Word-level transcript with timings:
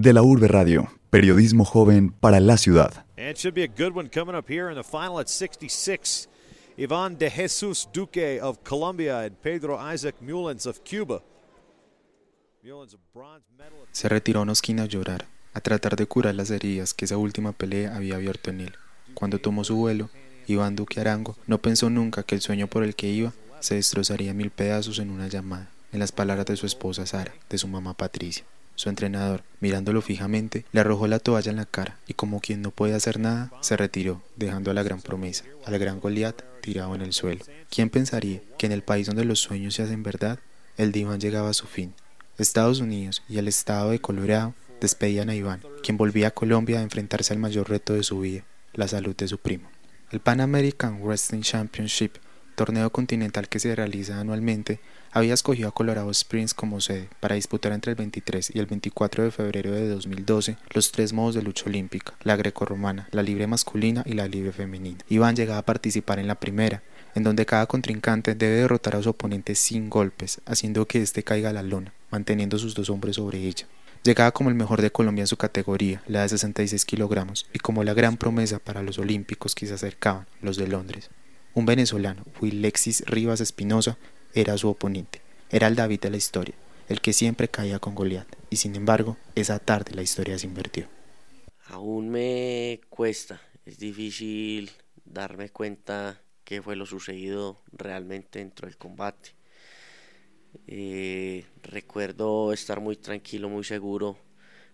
De 0.00 0.12
la 0.12 0.22
Urbe 0.22 0.46
Radio, 0.46 0.86
periodismo 1.10 1.64
joven 1.64 2.12
para 2.12 2.38
la 2.38 2.56
ciudad. 2.56 3.04
And 3.16 3.30
it 3.30 3.36
should 3.36 3.52
be 3.52 3.64
a 3.64 3.66
good 3.66 3.96
one 3.96 4.08
coming 4.08 4.36
up 4.36 4.48
here 4.48 4.70
in 4.70 4.76
the 4.76 4.84
final 4.84 5.18
at 5.18 5.26
66. 5.26 6.28
Iván 6.76 7.18
de 7.18 7.28
Jesus 7.28 7.88
Duque 7.92 8.40
of 8.40 8.58
Colombia 8.62 9.22
and 9.22 9.32
Pedro 9.42 9.76
Isaac 9.92 10.14
Mullins 10.20 10.66
of 10.66 10.78
Cuba. 10.88 11.20
Se 13.90 14.08
retiró 14.08 14.38
a 14.38 14.42
una 14.44 14.52
esquina 14.52 14.84
a 14.84 14.86
llorar, 14.86 15.26
a 15.52 15.60
tratar 15.60 15.96
de 15.96 16.06
curar 16.06 16.36
las 16.36 16.52
heridas 16.52 16.94
que 16.94 17.06
esa 17.06 17.16
última 17.16 17.50
pelea 17.50 17.96
había 17.96 18.14
abierto 18.14 18.50
en 18.50 18.60
él. 18.60 18.76
Cuando 19.14 19.40
tomó 19.40 19.64
su 19.64 19.74
vuelo, 19.74 20.10
Iván 20.46 20.76
Duque 20.76 21.00
Arango 21.00 21.36
no 21.48 21.58
pensó 21.58 21.90
nunca 21.90 22.22
que 22.22 22.36
el 22.36 22.40
sueño 22.40 22.68
por 22.68 22.84
el 22.84 22.94
que 22.94 23.08
iba 23.08 23.32
se 23.58 23.74
destrozaría 23.74 24.30
en 24.30 24.36
mil 24.36 24.50
pedazos 24.52 25.00
en 25.00 25.10
una 25.10 25.26
llamada, 25.26 25.72
en 25.90 25.98
las 25.98 26.12
palabras 26.12 26.46
de 26.46 26.54
su 26.54 26.66
esposa 26.66 27.04
Sara, 27.04 27.34
de 27.50 27.58
su 27.58 27.66
mamá 27.66 27.94
Patricia. 27.94 28.44
Su 28.78 28.88
entrenador, 28.88 29.42
mirándolo 29.58 30.02
fijamente, 30.02 30.64
le 30.70 30.78
arrojó 30.78 31.08
la 31.08 31.18
toalla 31.18 31.50
en 31.50 31.56
la 31.56 31.64
cara 31.64 31.98
y 32.06 32.14
como 32.14 32.38
quien 32.38 32.62
no 32.62 32.70
puede 32.70 32.94
hacer 32.94 33.18
nada, 33.18 33.50
se 33.60 33.76
retiró, 33.76 34.22
dejando 34.36 34.70
a 34.70 34.74
la 34.74 34.84
gran 34.84 35.02
promesa, 35.02 35.42
al 35.66 35.76
gran 35.80 35.98
Goliat, 35.98 36.42
tirado 36.60 36.94
en 36.94 37.00
el 37.00 37.12
suelo. 37.12 37.44
¿Quién 37.70 37.90
pensaría 37.90 38.40
que 38.56 38.66
en 38.66 38.72
el 38.72 38.82
país 38.82 39.08
donde 39.08 39.24
los 39.24 39.40
sueños 39.40 39.74
se 39.74 39.82
hacen 39.82 40.04
verdad, 40.04 40.38
el 40.76 40.92
diván 40.92 41.18
llegaba 41.18 41.50
a 41.50 41.54
su 41.54 41.66
fin? 41.66 41.92
Estados 42.38 42.78
Unidos 42.78 43.24
y 43.28 43.38
el 43.38 43.48
estado 43.48 43.90
de 43.90 43.98
Colorado 43.98 44.54
despedían 44.80 45.28
a 45.28 45.34
Iván, 45.34 45.60
quien 45.82 45.96
volvía 45.96 46.28
a 46.28 46.30
Colombia 46.30 46.78
a 46.78 46.82
enfrentarse 46.82 47.32
al 47.32 47.40
mayor 47.40 47.68
reto 47.68 47.94
de 47.94 48.04
su 48.04 48.20
vida, 48.20 48.44
la 48.74 48.86
salud 48.86 49.16
de 49.16 49.26
su 49.26 49.38
primo. 49.38 49.68
El 50.12 50.20
Pan 50.20 50.40
American 50.40 51.02
Wrestling 51.02 51.40
Championship, 51.40 52.12
torneo 52.58 52.90
continental 52.90 53.48
que 53.48 53.60
se 53.60 53.76
realiza 53.76 54.18
anualmente, 54.18 54.80
había 55.12 55.32
escogido 55.32 55.68
a 55.68 55.72
Colorado 55.72 56.10
Springs 56.10 56.54
como 56.54 56.80
sede 56.80 57.08
para 57.20 57.36
disputar 57.36 57.70
entre 57.70 57.92
el 57.92 57.96
23 57.96 58.50
y 58.52 58.58
el 58.58 58.66
24 58.66 59.22
de 59.22 59.30
febrero 59.30 59.70
de 59.70 59.88
2012 59.88 60.56
los 60.74 60.90
tres 60.90 61.12
modos 61.12 61.36
de 61.36 61.42
lucha 61.42 61.66
olímpica, 61.66 62.14
la 62.24 62.34
grecorromana, 62.34 63.08
la 63.12 63.22
libre 63.22 63.46
masculina 63.46 64.02
y 64.04 64.14
la 64.14 64.26
libre 64.26 64.50
femenina. 64.50 64.98
Iván 65.08 65.36
llegaba 65.36 65.60
a 65.60 65.64
participar 65.64 66.18
en 66.18 66.26
la 66.26 66.34
primera, 66.34 66.82
en 67.14 67.22
donde 67.22 67.46
cada 67.46 67.66
contrincante 67.66 68.34
debe 68.34 68.56
derrotar 68.56 68.96
a 68.96 69.02
su 69.02 69.10
oponente 69.10 69.54
sin 69.54 69.88
golpes, 69.88 70.40
haciendo 70.44 70.86
que 70.86 71.00
éste 71.00 71.22
caiga 71.22 71.50
a 71.50 71.52
la 71.52 71.62
lona, 71.62 71.92
manteniendo 72.10 72.58
sus 72.58 72.74
dos 72.74 72.90
hombres 72.90 73.16
sobre 73.16 73.38
ella. 73.38 73.66
Llegaba 74.02 74.32
como 74.32 74.50
el 74.50 74.56
mejor 74.56 74.82
de 74.82 74.90
Colombia 74.90 75.22
en 75.22 75.28
su 75.28 75.36
categoría, 75.36 76.02
la 76.08 76.22
de 76.22 76.28
66 76.28 76.84
kilogramos, 76.84 77.46
y 77.52 77.60
como 77.60 77.84
la 77.84 77.94
gran 77.94 78.16
promesa 78.16 78.58
para 78.58 78.82
los 78.82 78.98
olímpicos 78.98 79.54
que 79.54 79.66
se 79.66 79.74
acercaban, 79.74 80.26
los 80.42 80.56
de 80.56 80.66
Londres. 80.66 81.10
Un 81.58 81.66
venezolano, 81.66 82.22
Lexis 82.40 83.04
Rivas 83.04 83.40
Espinosa, 83.40 83.98
era 84.32 84.56
su 84.56 84.68
oponente. 84.68 85.20
Era 85.50 85.66
el 85.66 85.74
David 85.74 85.98
de 85.98 86.10
la 86.10 86.16
historia, 86.16 86.54
el 86.88 87.00
que 87.00 87.12
siempre 87.12 87.48
caía 87.48 87.80
con 87.80 87.96
Goliat, 87.96 88.28
y 88.48 88.58
sin 88.58 88.76
embargo, 88.76 89.16
esa 89.34 89.58
tarde 89.58 89.92
la 89.92 90.02
historia 90.02 90.38
se 90.38 90.46
invirtió. 90.46 90.86
Aún 91.66 92.10
me 92.10 92.80
cuesta, 92.88 93.42
es 93.66 93.76
difícil 93.76 94.70
darme 95.04 95.50
cuenta 95.50 96.22
qué 96.44 96.62
fue 96.62 96.76
lo 96.76 96.86
sucedido 96.86 97.60
realmente 97.72 98.38
dentro 98.38 98.68
del 98.68 98.76
combate. 98.76 99.30
Eh, 100.68 101.44
recuerdo 101.64 102.52
estar 102.52 102.78
muy 102.78 102.94
tranquilo, 102.94 103.48
muy 103.48 103.64
seguro 103.64 104.16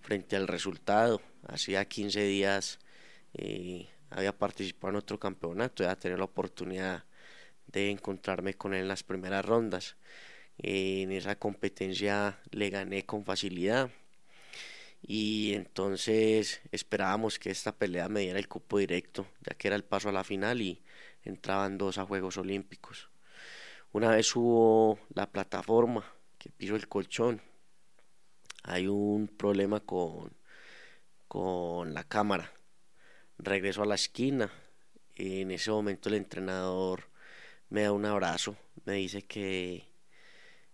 frente 0.03 0.37
al 0.37 0.47
resultado. 0.47 1.23
Hacía 1.49 1.87
15 1.87 2.25
días 2.25 2.79
eh, 3.33 3.89
había 4.15 4.37
participado 4.37 4.91
en 4.91 4.97
otro 4.97 5.19
campeonato, 5.19 5.83
ya 5.83 5.97
tener 5.97 6.19
la 6.19 6.25
oportunidad 6.25 7.05
de 7.67 7.91
encontrarme 7.91 8.55
con 8.55 8.75
él 8.75 8.83
en 8.83 8.89
las 8.89 9.03
primeras 9.03 9.45
rondas. 9.45 9.97
en 10.59 11.13
esa 11.13 11.37
competencia 11.37 12.39
le 12.53 12.71
gané 12.71 13.05
con 13.05 13.25
facilidad 13.25 13.91
y 15.03 15.55
entonces 15.55 16.63
esperábamos 16.73 17.39
que 17.39 17.51
esta 17.51 17.73
pelea 17.77 18.09
me 18.09 18.21
diera 18.21 18.39
el 18.39 18.49
cupo 18.49 18.79
directo, 18.79 19.27
ya 19.43 19.55
que 19.55 19.69
era 19.69 19.77
el 19.77 19.85
paso 19.85 20.09
a 20.09 20.13
la 20.13 20.25
final 20.25 20.63
y 20.63 20.83
entraban 21.25 21.77
dos 21.79 21.99
a 21.99 22.07
Juegos 22.07 22.39
Olímpicos. 22.39 23.11
Una 23.93 24.11
vez 24.11 24.35
hubo 24.37 24.99
la 25.15 25.31
plataforma 25.31 26.05
que 26.39 26.51
piso 26.51 26.77
el 26.77 26.89
colchón, 26.89 27.43
hay 28.63 28.87
un 28.87 29.29
problema 29.29 29.81
con, 29.81 30.33
con 31.29 31.93
la 31.95 32.05
cámara. 32.05 32.53
Regreso 33.39 33.83
a 33.83 33.87
la 33.87 33.97
esquina, 33.97 34.51
en 35.17 35.51
ese 35.51 35.71
momento 35.71 36.09
el 36.09 36.15
entrenador 36.15 37.11
me 37.69 37.83
da 37.83 37.93
un 37.93 38.05
abrazo, 38.05 38.57
me 38.85 38.95
dice 38.95 39.23
que, 39.23 39.85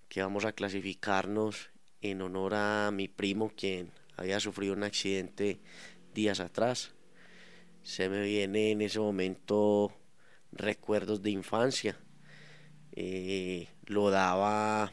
que 0.09 0.22
vamos 0.22 0.44
a 0.44 0.53
clasificarnos 0.53 1.71
en 2.03 2.22
honor 2.22 2.54
a 2.54 2.91
mi 2.93 3.09
primo 3.09 3.50
quien 3.56 3.93
había 4.16 4.41
sufrido 4.41 4.75
un 4.75 4.82
accidente 4.82 5.60
días 6.15 6.41
atrás. 6.41 6.93
Se 7.82 8.09
me 8.09 8.22
viene 8.22 8.72
en 8.72 8.82
ese 8.82 8.98
momento 8.98 9.92
recuerdos 10.53 11.22
de 11.22 11.31
infancia. 11.31 11.98
Eh, 12.92 13.69
lo 13.87 14.10
daba 14.10 14.92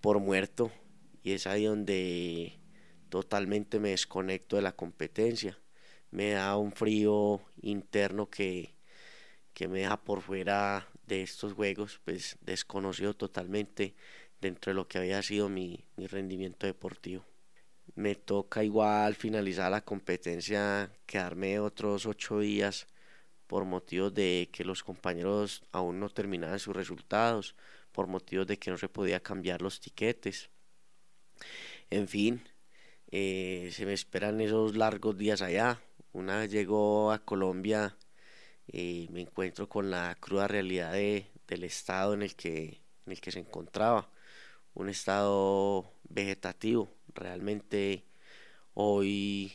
por 0.00 0.18
muerto 0.18 0.72
y 1.22 1.32
es 1.32 1.46
ahí 1.46 1.64
donde 1.64 2.58
totalmente 3.08 3.78
me 3.78 3.90
desconecto 3.90 4.56
de 4.56 4.62
la 4.62 4.72
competencia. 4.72 5.58
Me 6.16 6.30
da 6.30 6.56
un 6.56 6.72
frío 6.72 7.42
interno 7.60 8.30
que, 8.30 8.74
que 9.52 9.68
me 9.68 9.80
deja 9.80 9.98
por 10.02 10.22
fuera 10.22 10.88
de 11.06 11.22
estos 11.22 11.52
juegos, 11.52 12.00
pues 12.06 12.38
desconocido 12.40 13.12
totalmente 13.14 13.94
dentro 14.40 14.70
de 14.70 14.76
lo 14.76 14.88
que 14.88 14.96
había 14.96 15.22
sido 15.22 15.50
mi, 15.50 15.84
mi 15.96 16.06
rendimiento 16.06 16.66
deportivo. 16.66 17.22
Me 17.96 18.14
toca 18.14 18.64
igual 18.64 19.14
finalizar 19.14 19.70
la 19.70 19.82
competencia, 19.82 20.90
quedarme 21.04 21.60
otros 21.60 22.06
ocho 22.06 22.40
días 22.40 22.86
por 23.46 23.66
motivos 23.66 24.14
de 24.14 24.48
que 24.50 24.64
los 24.64 24.82
compañeros 24.82 25.64
aún 25.70 26.00
no 26.00 26.08
terminaban 26.08 26.58
sus 26.58 26.74
resultados, 26.74 27.54
por 27.92 28.06
motivos 28.06 28.46
de 28.46 28.58
que 28.58 28.70
no 28.70 28.78
se 28.78 28.88
podía 28.88 29.20
cambiar 29.20 29.60
los 29.60 29.80
tiquetes. 29.80 30.48
En 31.90 32.08
fin, 32.08 32.42
eh, 33.10 33.68
se 33.70 33.84
me 33.84 33.92
esperan 33.92 34.40
esos 34.40 34.76
largos 34.76 35.18
días 35.18 35.42
allá. 35.42 35.78
Una 36.16 36.38
vez 36.38 36.50
llegó 36.50 37.12
a 37.12 37.18
Colombia 37.18 37.94
y 38.66 39.08
me 39.12 39.20
encuentro 39.20 39.68
con 39.68 39.90
la 39.90 40.16
cruda 40.18 40.48
realidad 40.48 40.92
de, 40.92 41.26
del 41.46 41.64
estado 41.64 42.14
en 42.14 42.22
el, 42.22 42.34
que, 42.34 42.80
en 43.04 43.12
el 43.12 43.20
que 43.20 43.30
se 43.32 43.40
encontraba, 43.40 44.08
un 44.74 44.88
estado 44.88 45.92
vegetativo. 46.08 46.90
Realmente 47.14 48.04
hoy 48.74 49.52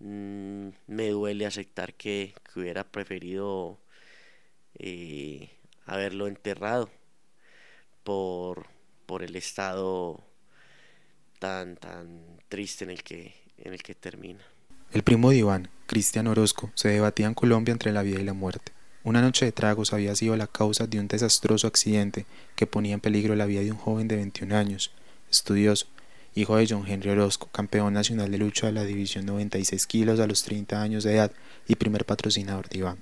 mm, 0.00 0.68
me 0.88 1.08
duele 1.10 1.46
aceptar 1.46 1.94
que, 1.94 2.34
que 2.52 2.60
hubiera 2.60 2.84
preferido 2.84 3.80
eh, 4.74 5.50
haberlo 5.86 6.26
enterrado 6.28 6.90
por, 8.04 8.66
por 9.06 9.22
el 9.22 9.36
estado 9.36 10.22
tan 11.38 11.76
tan 11.76 12.38
triste 12.48 12.84
en 12.84 12.90
el 12.90 13.02
que 13.02 13.34
en 13.58 13.72
el 13.74 13.82
que 13.82 13.94
termina. 13.94 14.51
El 14.92 15.04
primo 15.04 15.30
de 15.30 15.38
Iván, 15.38 15.70
Cristian 15.86 16.26
Orozco, 16.26 16.70
se 16.74 16.88
debatía 16.88 17.26
en 17.26 17.32
Colombia 17.32 17.72
entre 17.72 17.92
la 17.92 18.02
vida 18.02 18.20
y 18.20 18.24
la 18.24 18.34
muerte. 18.34 18.72
Una 19.04 19.22
noche 19.22 19.46
de 19.46 19.52
tragos 19.52 19.94
había 19.94 20.14
sido 20.14 20.36
la 20.36 20.46
causa 20.46 20.86
de 20.86 21.00
un 21.00 21.08
desastroso 21.08 21.66
accidente 21.66 22.26
que 22.56 22.66
ponía 22.66 22.92
en 22.92 23.00
peligro 23.00 23.34
la 23.34 23.46
vida 23.46 23.62
de 23.62 23.72
un 23.72 23.78
joven 23.78 24.06
de 24.06 24.16
21 24.16 24.54
años, 24.54 24.90
estudioso, 25.30 25.86
hijo 26.34 26.56
de 26.56 26.66
John 26.68 26.84
Henry 26.86 27.08
Orozco, 27.08 27.48
campeón 27.50 27.94
nacional 27.94 28.30
de 28.30 28.36
lucha 28.36 28.66
de 28.66 28.74
la 28.74 28.84
división 28.84 29.24
96 29.24 29.86
kilos 29.86 30.20
a 30.20 30.26
los 30.26 30.42
30 30.42 30.82
años 30.82 31.04
de 31.04 31.14
edad 31.14 31.32
y 31.66 31.76
primer 31.76 32.04
patrocinador 32.04 32.68
de 32.68 32.80
Iván. 32.80 32.98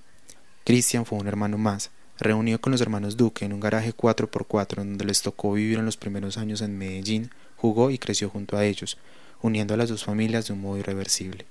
Cristian 0.63 1.05
fue 1.05 1.19
un 1.19 1.27
hermano 1.27 1.59
más, 1.59 1.91
reunido 2.21 2.61
con 2.61 2.71
los 2.71 2.81
hermanos 2.81 3.17
Duque 3.17 3.47
en 3.47 3.53
un 3.53 3.59
garaje 3.59 3.93
4x4 3.97 4.77
donde 4.77 5.07
les 5.07 5.23
tocó 5.23 5.55
vivir 5.55 5.81
en 5.81 5.87
los 5.87 5.97
primeros 5.97 6.39
años 6.39 6.61
en 6.61 6.79
Medellín, 6.79 7.33
jugó 7.57 7.91
y 7.91 7.99
creció 7.99 8.31
junto 8.31 8.57
a 8.57 8.65
ellos, 8.65 8.97
uniendo 9.43 9.75
a 9.75 9.77
las 9.77 9.89
dos 9.89 10.05
familias 10.05 10.47
de 10.47 10.53
un 10.53 10.61
modo 10.61 10.79
irreversible. 10.79 11.50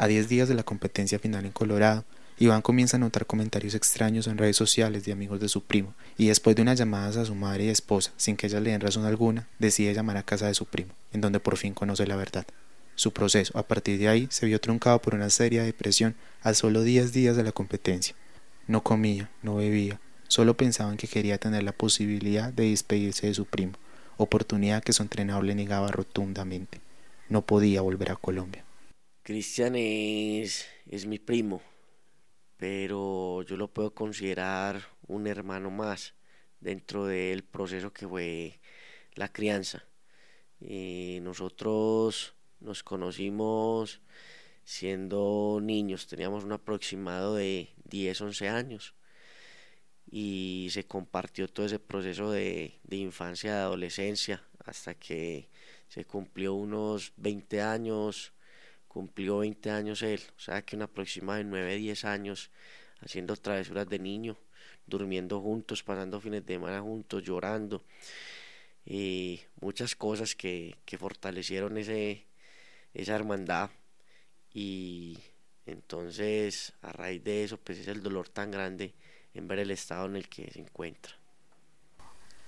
A 0.00 0.06
10 0.06 0.30
días 0.30 0.48
de 0.48 0.54
la 0.54 0.62
competencia 0.62 1.18
final 1.18 1.44
en 1.44 1.52
Colorado, 1.52 2.06
Iván 2.38 2.62
comienza 2.62 2.96
a 2.96 3.00
notar 3.00 3.26
comentarios 3.26 3.74
extraños 3.74 4.28
en 4.28 4.38
redes 4.38 4.56
sociales 4.56 5.04
de 5.04 5.12
amigos 5.12 5.40
de 5.40 5.50
su 5.50 5.62
primo, 5.62 5.92
y 6.16 6.28
después 6.28 6.56
de 6.56 6.62
unas 6.62 6.78
llamadas 6.78 7.18
a 7.18 7.26
su 7.26 7.34
madre 7.34 7.64
y 7.64 7.68
esposa, 7.68 8.10
sin 8.16 8.38
que 8.38 8.46
ella 8.46 8.60
le 8.60 8.70
den 8.70 8.80
razón 8.80 9.04
alguna, 9.04 9.46
decide 9.58 9.92
llamar 9.92 10.16
a 10.16 10.22
casa 10.22 10.46
de 10.46 10.54
su 10.54 10.64
primo, 10.64 10.94
en 11.12 11.20
donde 11.20 11.38
por 11.38 11.58
fin 11.58 11.74
conoce 11.74 12.06
la 12.06 12.16
verdad. 12.16 12.46
Su 12.94 13.12
proceso, 13.12 13.58
a 13.58 13.62
partir 13.62 13.98
de 13.98 14.08
ahí, 14.08 14.26
se 14.30 14.46
vio 14.46 14.58
truncado 14.58 15.02
por 15.02 15.14
una 15.14 15.28
seria 15.28 15.64
depresión 15.64 16.16
a 16.40 16.54
solo 16.54 16.80
10 16.80 17.12
días 17.12 17.36
de 17.36 17.44
la 17.44 17.52
competencia. 17.52 18.14
No 18.68 18.82
comía, 18.82 19.28
no 19.42 19.56
bebía, 19.56 20.00
solo 20.28 20.56
pensaba 20.56 20.92
en 20.92 20.96
que 20.96 21.08
quería 21.08 21.36
tener 21.36 21.62
la 21.62 21.72
posibilidad 21.72 22.54
de 22.54 22.70
despedirse 22.70 23.26
de 23.26 23.34
su 23.34 23.44
primo, 23.44 23.74
oportunidad 24.16 24.82
que 24.82 24.94
su 24.94 25.02
entrenador 25.02 25.44
le 25.44 25.54
negaba 25.54 25.88
rotundamente. 25.88 26.80
No 27.28 27.42
podía 27.42 27.82
volver 27.82 28.12
a 28.12 28.16
Colombia. 28.16 28.64
Cristian 29.22 29.76
es, 29.76 30.66
es 30.86 31.06
mi 31.06 31.18
primo, 31.18 31.62
pero 32.56 33.42
yo 33.42 33.56
lo 33.56 33.72
puedo 33.72 33.94
considerar 33.94 34.82
un 35.06 35.26
hermano 35.26 35.70
más 35.70 36.14
dentro 36.60 37.06
del 37.06 37.44
proceso 37.44 37.92
que 37.92 38.08
fue 38.08 38.60
la 39.14 39.32
crianza. 39.32 39.84
Eh, 40.60 41.20
nosotros 41.22 42.34
Nos 42.60 42.82
conocimos 42.82 44.00
siendo 44.64 45.60
niños, 45.62 46.06
teníamos 46.08 46.44
un 46.44 46.52
aproximado 46.52 47.36
de 47.36 47.70
10, 47.84 48.20
11 48.22 48.48
años 48.48 48.94
y 50.10 50.68
se 50.72 50.84
compartió 50.86 51.48
todo 51.48 51.66
ese 51.66 51.78
proceso 51.78 52.30
de, 52.30 52.80
de 52.84 52.96
infancia, 52.96 53.54
de 53.54 53.60
adolescencia, 53.60 54.42
hasta 54.64 54.94
que 54.94 55.48
se 55.88 56.04
cumplió 56.04 56.54
unos 56.54 57.12
20 57.16 57.62
años, 57.62 58.32
cumplió 58.90 59.38
20 59.38 59.70
años 59.70 60.02
él, 60.02 60.20
o 60.36 60.40
sea 60.40 60.62
que 60.62 60.74
un 60.74 60.82
aproximado 60.82 61.38
de 61.38 61.44
9, 61.44 61.76
10 61.76 62.04
años 62.04 62.50
haciendo 63.00 63.36
travesuras 63.36 63.88
de 63.88 64.00
niño, 64.00 64.36
durmiendo 64.84 65.40
juntos, 65.40 65.84
pasando 65.84 66.20
fines 66.20 66.44
de 66.44 66.54
semana 66.54 66.80
juntos, 66.80 67.22
llorando, 67.22 67.84
y 68.84 69.40
muchas 69.60 69.94
cosas 69.94 70.34
que, 70.34 70.76
que 70.84 70.98
fortalecieron 70.98 71.78
ese, 71.78 72.26
esa 72.92 73.14
hermandad 73.14 73.70
y 74.52 75.18
entonces 75.66 76.72
a 76.82 76.90
raíz 76.90 77.22
de 77.22 77.44
eso 77.44 77.58
pues 77.58 77.78
es 77.78 77.86
el 77.86 78.02
dolor 78.02 78.28
tan 78.28 78.50
grande 78.50 78.94
en 79.34 79.46
ver 79.46 79.60
el 79.60 79.70
estado 79.70 80.06
en 80.06 80.16
el 80.16 80.28
que 80.28 80.50
se 80.50 80.58
encuentra. 80.58 81.19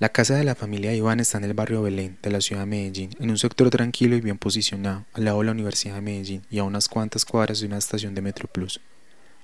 La 0.02 0.08
casa 0.08 0.34
de 0.34 0.42
la 0.42 0.56
familia 0.56 0.92
Iván 0.92 1.20
está 1.20 1.38
en 1.38 1.44
el 1.44 1.54
barrio 1.54 1.80
Belén 1.80 2.18
de 2.24 2.30
la 2.32 2.40
ciudad 2.40 2.62
de 2.62 2.66
Medellín, 2.66 3.10
en 3.20 3.30
un 3.30 3.38
sector 3.38 3.70
tranquilo 3.70 4.16
y 4.16 4.20
bien 4.20 4.36
posicionado, 4.36 5.04
al 5.12 5.26
lado 5.26 5.38
de 5.38 5.44
la 5.44 5.52
Universidad 5.52 5.94
de 5.94 6.00
Medellín 6.00 6.42
y 6.50 6.58
a 6.58 6.64
unas 6.64 6.88
cuantas 6.88 7.24
cuadras 7.24 7.60
de 7.60 7.68
una 7.68 7.78
estación 7.78 8.12
de 8.12 8.20
Metro 8.20 8.48
Plus. 8.48 8.80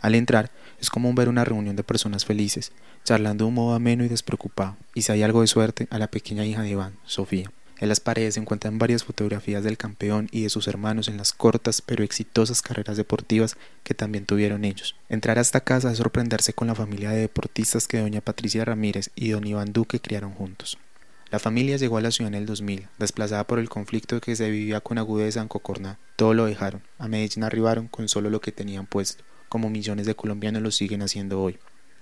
Al 0.00 0.16
entrar, 0.16 0.50
es 0.81 0.90
como 0.90 1.14
ver 1.14 1.28
una 1.28 1.44
reunión 1.44 1.76
de 1.76 1.84
personas 1.84 2.25
felices, 2.25 2.72
charlando 3.05 3.44
de 3.44 3.50
un 3.50 3.55
modo 3.55 3.76
ameno 3.76 4.05
y 4.05 4.08
despreocupado, 4.08 4.76
y 4.94 5.02
si 5.02 5.12
hay 5.12 5.22
algo 5.22 5.43
de 5.43 5.46
suerte, 5.46 5.87
a 5.90 5.99
la 6.00 6.08
pequeña 6.08 6.44
hija 6.44 6.62
de 6.62 6.70
Iván, 6.70 6.96
Sofía. 7.05 7.52
En 7.80 7.88
las 7.88 8.00
paredes 8.00 8.34
se 8.34 8.40
encuentran 8.40 8.78
varias 8.78 9.04
fotografías 9.04 9.62
del 9.62 9.76
campeón 9.76 10.28
y 10.32 10.42
de 10.42 10.50
sus 10.50 10.66
hermanos 10.66 11.08
en 11.08 11.16
las 11.16 11.32
cortas 11.32 11.80
pero 11.80 12.02
exitosas 12.02 12.60
carreras 12.60 12.96
deportivas 12.96 13.56
que 13.84 13.94
también 13.94 14.26
tuvieron 14.26 14.64
ellos. 14.64 14.96
Entrar 15.08 15.38
a 15.38 15.42
esta 15.42 15.60
casa 15.60 15.92
es 15.92 15.98
sorprenderse 15.98 16.52
con 16.52 16.66
la 16.66 16.75
familia 16.75 17.10
de 17.10 17.20
deportistas 17.20 17.86
que 17.86 18.00
doña 18.00 18.20
Patricia 18.20 18.64
Ramírez 18.64 19.10
y 19.14 19.30
don 19.30 19.46
Iván 19.46 19.72
Duque 19.72 20.00
criaron 20.00 20.32
juntos. 20.32 20.78
La 21.30 21.38
familia 21.38 21.76
llegó 21.76 21.98
a 21.98 22.00
la 22.00 22.10
ciudad 22.10 22.32
en 22.32 22.40
el 22.40 22.46
2000, 22.46 22.88
desplazada 22.98 23.44
por 23.44 23.58
el 23.58 23.69
conflicto 23.69 24.19
que 24.20 24.34
se 24.34 24.50
vivía 24.50 24.81
con 24.81 24.96
agudeza 24.96 25.42
en 25.42 25.48
Cocorná. 25.48 25.98
Todo 26.16 26.32
lo 26.32 26.46
dejaron. 26.46 26.82
A 26.98 27.06
Medellín 27.06 27.44
arribaron 27.44 27.86
con 27.86 28.08
solo 28.08 28.31
lo 28.31 28.40
que 28.40 28.50
tenían 28.50 28.86
puesto, 28.86 29.22
como 29.50 29.69
millones 29.69 30.06
de 30.06 30.14
colombianos 30.14 30.62
lo 30.62 30.70
siguen 30.70 31.02
haciendo 31.02 31.42
hoy. 31.42 31.58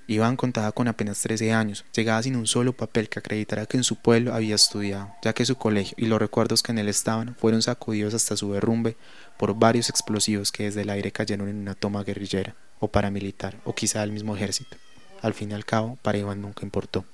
Iván 0.08 0.37
contaba 0.37 0.70
con 0.70 0.87
apenas 0.87 1.20
13 1.20 1.53
años, 1.53 1.85
llegaba 1.93 2.23
sin 2.23 2.37
un 2.37 2.47
solo 2.47 2.73
papel 2.73 3.08
que 3.08 3.19
acreditara 3.19 3.67
que 3.67 3.76
en 3.76 3.82
su 3.82 3.97
pueblo 3.97 4.35
había 4.35 4.55
estudiado, 4.55 5.11
ya 5.20 5.32
que 5.32 5.44
su 5.44 5.56
colegio 5.56 5.97
y 5.99 6.06
los 6.06 6.20
recuerdos 6.20 6.62
que 6.62 6.70
en 6.70 6.79
él 6.79 6.88
estaban 6.88 7.35
fueron 7.35 7.61
sacudidos 7.61 8.14
hasta 8.14 8.37
su 8.37 8.53
derrumbe 8.53 8.97
por 9.37 9.58
varios 9.58 9.91
explosivos 9.91 10.53
que 10.53 10.64
desde 10.64 10.82
el 10.82 10.91
aire 10.91 11.11
cayeron 11.11 11.49
en 11.49 11.56
una 11.56 11.75
toma 11.75 12.05
guerrillera, 12.05 12.55
o 12.79 12.88
paramilitar, 12.88 13.56
o 13.64 13.75
quizá 13.75 14.00
del 14.00 14.12
mismo 14.12 14.37
ejército. 14.37 14.76
Al 15.23 15.35
fin 15.35 15.50
y 15.50 15.55
al 15.55 15.64
cabo, 15.64 15.99
para 16.03 16.19
Iván 16.19 16.41
nunca 16.41 16.64
importó. 16.64 17.05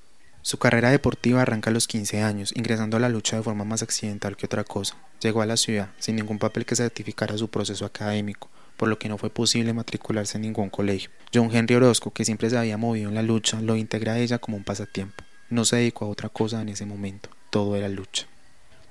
Su 0.43 0.59
carrera 0.59 0.91
deportiva 0.91 1.41
arranca 1.41 1.71
a 1.71 1.73
los 1.73 1.87
15 1.87 2.21
años, 2.21 2.53
ingresando 2.55 2.97
a 2.97 3.01
la 3.01 3.09
lucha 3.09 3.37
de 3.37 3.43
forma 3.43 3.65
más 3.65 3.83
accidental 3.83 4.37
que 4.37 4.47
otra 4.47 4.65
cosa. 4.65 4.97
Llegó 5.21 5.41
a 5.41 5.47
la 5.47 5.57
ciudad 5.57 5.91
sin 5.99 6.17
ningún 6.17 6.39
papel 6.41 6.67
que 6.67 6.77
certificara 6.77 7.39
su 7.39 7.49
proceso 7.49 7.87
académico, 7.87 8.51
por 8.83 8.89
lo 8.89 8.99
que 8.99 9.09
no 9.09 9.17
fue 9.17 9.31
posible 9.31 9.73
matricularse 9.73 10.39
en 10.39 10.43
ningún 10.43 10.69
colegio. 10.69 11.09
John 11.33 11.51
Henry 11.53 11.77
Orozco, 11.77 12.11
que 12.11 12.25
siempre 12.25 12.51
se 12.51 12.59
había 12.59 12.77
movido 12.77 13.11
en 13.11 13.15
la 13.15 13.23
lucha, 13.23 13.61
lo 13.61 13.77
integra 13.77 14.15
a 14.15 14.19
ella 14.19 14.41
como 14.41 14.57
un 14.57 14.65
pasatiempo. 14.65 15.23
No 15.51 15.65
se 15.65 15.77
dedicó 15.77 16.05
a 16.05 16.09
otra 16.09 16.29
cosa 16.31 16.61
en 16.61 16.69
ese 16.69 16.85
momento, 16.85 17.31
todo 17.51 17.77
era 17.77 17.89
lucha. 17.89 18.27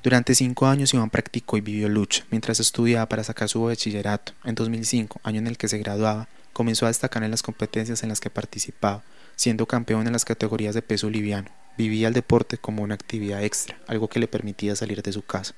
Durante 0.02 0.34
cinco 0.34 0.68
años 0.68 0.94
Iván 0.94 1.10
practicó 1.10 1.58
y 1.58 1.60
vivió 1.60 1.90
lucha, 1.90 2.24
mientras 2.32 2.62
estudiaba 2.62 3.10
para 3.10 3.26
sacar 3.26 3.50
su 3.50 3.64
bachillerato. 3.64 4.32
En 4.46 4.56
2005, 4.56 5.20
año 5.24 5.40
en 5.40 5.48
el 5.48 5.58
que 5.58 5.68
se 5.68 5.80
graduaba, 5.80 6.30
comenzó 6.54 6.86
a 6.86 6.88
destacar 6.88 7.24
en 7.24 7.32
las 7.32 7.44
competencias 7.44 8.02
en 8.02 8.08
las 8.08 8.22
que 8.22 8.30
participaba, 8.30 9.04
siendo 9.36 9.66
campeón 9.66 10.08
en 10.08 10.14
las 10.14 10.24
categorías 10.24 10.74
de 10.74 10.84
peso 10.84 11.10
liviano. 11.10 11.50
Vivía 11.78 12.08
el 12.08 12.14
deporte 12.14 12.58
como 12.58 12.82
una 12.82 12.96
actividad 12.96 13.44
extra, 13.44 13.78
algo 13.88 14.08
que 14.08 14.22
le 14.22 14.30
permitía 14.30 14.74
salir 14.78 15.04
de 15.04 15.12
su 15.12 15.22
casa. 15.22 15.54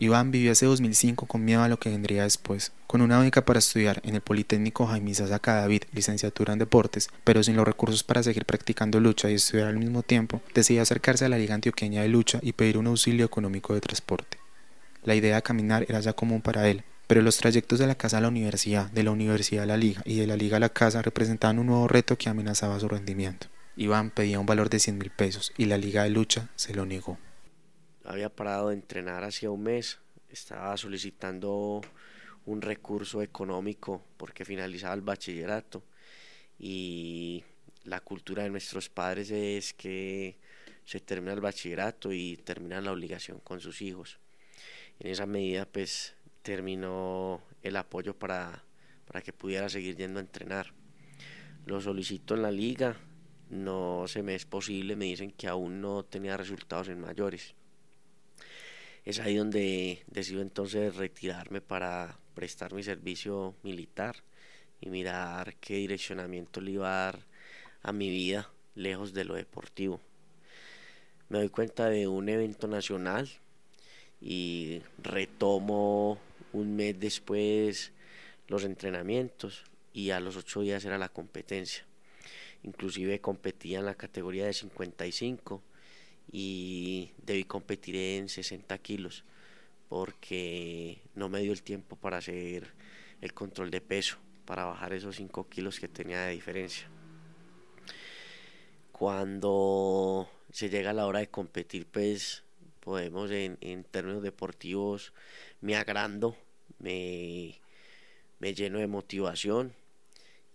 Iván 0.00 0.30
vivió 0.30 0.52
ese 0.52 0.64
2005 0.66 1.26
con 1.26 1.44
miedo 1.44 1.64
a 1.64 1.68
lo 1.68 1.80
que 1.80 1.90
vendría 1.90 2.22
después, 2.22 2.70
con 2.86 3.00
una 3.00 3.18
beca 3.18 3.44
para 3.44 3.58
estudiar 3.58 4.00
en 4.04 4.14
el 4.14 4.20
Politécnico 4.20 4.86
Jaime 4.86 5.12
Sasa 5.12 5.40
David, 5.42 5.82
licenciatura 5.92 6.52
en 6.52 6.60
deportes, 6.60 7.08
pero 7.24 7.42
sin 7.42 7.56
los 7.56 7.66
recursos 7.66 8.04
para 8.04 8.22
seguir 8.22 8.44
practicando 8.44 9.00
lucha 9.00 9.28
y 9.28 9.34
estudiar 9.34 9.66
al 9.66 9.78
mismo 9.78 10.04
tiempo, 10.04 10.40
decidió 10.54 10.82
acercarse 10.82 11.24
a 11.24 11.28
la 11.28 11.36
Liga 11.36 11.56
Antioqueña 11.56 12.02
de 12.02 12.08
Lucha 12.08 12.38
y 12.42 12.52
pedir 12.52 12.78
un 12.78 12.86
auxilio 12.86 13.26
económico 13.26 13.74
de 13.74 13.80
transporte. 13.80 14.38
La 15.02 15.16
idea 15.16 15.34
de 15.34 15.42
caminar 15.42 15.84
era 15.88 15.98
ya 15.98 16.12
común 16.12 16.42
para 16.42 16.68
él, 16.68 16.84
pero 17.08 17.20
los 17.20 17.38
trayectos 17.38 17.80
de 17.80 17.88
la 17.88 17.96
casa 17.96 18.18
a 18.18 18.20
la 18.20 18.28
universidad, 18.28 18.88
de 18.92 19.02
la 19.02 19.10
universidad 19.10 19.64
a 19.64 19.66
la 19.66 19.76
liga 19.76 20.02
y 20.04 20.20
de 20.20 20.28
la 20.28 20.36
liga 20.36 20.58
a 20.58 20.60
la 20.60 20.68
casa 20.68 21.02
representaban 21.02 21.58
un 21.58 21.66
nuevo 21.66 21.88
reto 21.88 22.16
que 22.16 22.28
amenazaba 22.28 22.78
su 22.78 22.88
rendimiento. 22.88 23.48
Iván 23.74 24.10
pedía 24.10 24.38
un 24.38 24.46
valor 24.46 24.70
de 24.70 24.78
100 24.78 24.96
mil 24.96 25.10
pesos 25.10 25.52
y 25.56 25.64
la 25.64 25.76
liga 25.76 26.04
de 26.04 26.10
lucha 26.10 26.50
se 26.54 26.72
lo 26.72 26.86
negó 26.86 27.18
había 28.08 28.30
parado 28.30 28.70
de 28.70 28.74
entrenar 28.74 29.22
hacía 29.22 29.50
un 29.50 29.62
mes, 29.62 29.98
estaba 30.30 30.74
solicitando 30.78 31.82
un 32.46 32.62
recurso 32.62 33.20
económico 33.20 34.02
porque 34.16 34.46
finalizaba 34.46 34.94
el 34.94 35.02
bachillerato 35.02 35.84
y 36.58 37.44
la 37.84 38.00
cultura 38.00 38.44
de 38.44 38.50
nuestros 38.50 38.88
padres 38.88 39.30
es 39.30 39.74
que 39.74 40.38
se 40.86 41.00
termina 41.00 41.34
el 41.34 41.42
bachillerato 41.42 42.10
y 42.10 42.38
terminan 42.38 42.86
la 42.86 42.92
obligación 42.92 43.40
con 43.40 43.60
sus 43.60 43.82
hijos. 43.82 44.18
En 45.00 45.10
esa 45.10 45.26
medida 45.26 45.66
pues 45.66 46.14
terminó 46.40 47.42
el 47.62 47.76
apoyo 47.76 48.18
para, 48.18 48.64
para 49.06 49.20
que 49.20 49.34
pudiera 49.34 49.68
seguir 49.68 49.96
yendo 49.96 50.18
a 50.18 50.22
entrenar. 50.22 50.72
Lo 51.66 51.78
solicito 51.82 52.34
en 52.34 52.40
la 52.40 52.50
liga, 52.50 52.96
no 53.50 54.04
se 54.08 54.22
me 54.22 54.34
es 54.34 54.46
posible, 54.46 54.96
me 54.96 55.04
dicen 55.04 55.30
que 55.30 55.46
aún 55.46 55.82
no 55.82 56.06
tenía 56.06 56.38
resultados 56.38 56.88
en 56.88 57.00
mayores. 57.00 57.57
Es 59.04 59.20
ahí 59.20 59.36
donde 59.36 60.04
decido 60.06 60.42
entonces 60.42 60.96
retirarme 60.96 61.60
para 61.60 62.18
prestar 62.34 62.74
mi 62.74 62.82
servicio 62.82 63.54
militar 63.62 64.16
y 64.80 64.90
mirar 64.90 65.56
qué 65.56 65.74
direccionamiento 65.74 66.60
le 66.60 66.72
iba 66.72 66.88
a 66.88 67.04
dar 67.06 67.26
a 67.82 67.92
mi 67.92 68.10
vida 68.10 68.50
lejos 68.74 69.12
de 69.12 69.24
lo 69.24 69.34
deportivo. 69.34 70.00
Me 71.28 71.38
doy 71.38 71.48
cuenta 71.48 71.88
de 71.88 72.06
un 72.06 72.28
evento 72.28 72.68
nacional 72.68 73.28
y 74.20 74.82
retomo 74.98 76.18
un 76.52 76.76
mes 76.76 76.98
después 76.98 77.92
los 78.46 78.64
entrenamientos 78.64 79.64
y 79.92 80.10
a 80.10 80.20
los 80.20 80.36
ocho 80.36 80.62
días 80.62 80.84
era 80.84 80.98
la 80.98 81.08
competencia. 81.08 81.84
Inclusive 82.62 83.20
competía 83.20 83.78
en 83.78 83.86
la 83.86 83.94
categoría 83.94 84.46
de 84.46 84.52
55 84.52 85.62
y 86.30 87.12
debí 87.24 87.44
competir 87.44 87.96
en 87.96 88.28
60 88.28 88.76
kilos 88.78 89.24
porque 89.88 91.00
no 91.14 91.28
me 91.28 91.40
dio 91.40 91.52
el 91.52 91.62
tiempo 91.62 91.96
para 91.96 92.18
hacer 92.18 92.72
el 93.20 93.32
control 93.32 93.70
de 93.70 93.80
peso, 93.80 94.18
para 94.44 94.64
bajar 94.64 94.92
esos 94.92 95.16
5 95.16 95.48
kilos 95.48 95.80
que 95.80 95.88
tenía 95.88 96.22
de 96.22 96.32
diferencia. 96.32 96.88
Cuando 98.92 100.28
se 100.52 100.68
llega 100.68 100.92
la 100.92 101.06
hora 101.06 101.20
de 101.20 101.28
competir, 101.28 101.86
pues 101.86 102.42
podemos 102.80 103.30
en, 103.30 103.84
términos 103.84 104.22
deportivos 104.22 105.12
me 105.60 105.76
agrando, 105.76 106.36
me, 106.78 107.60
me 108.38 108.54
lleno 108.54 108.78
de 108.78 108.86
motivación 108.86 109.72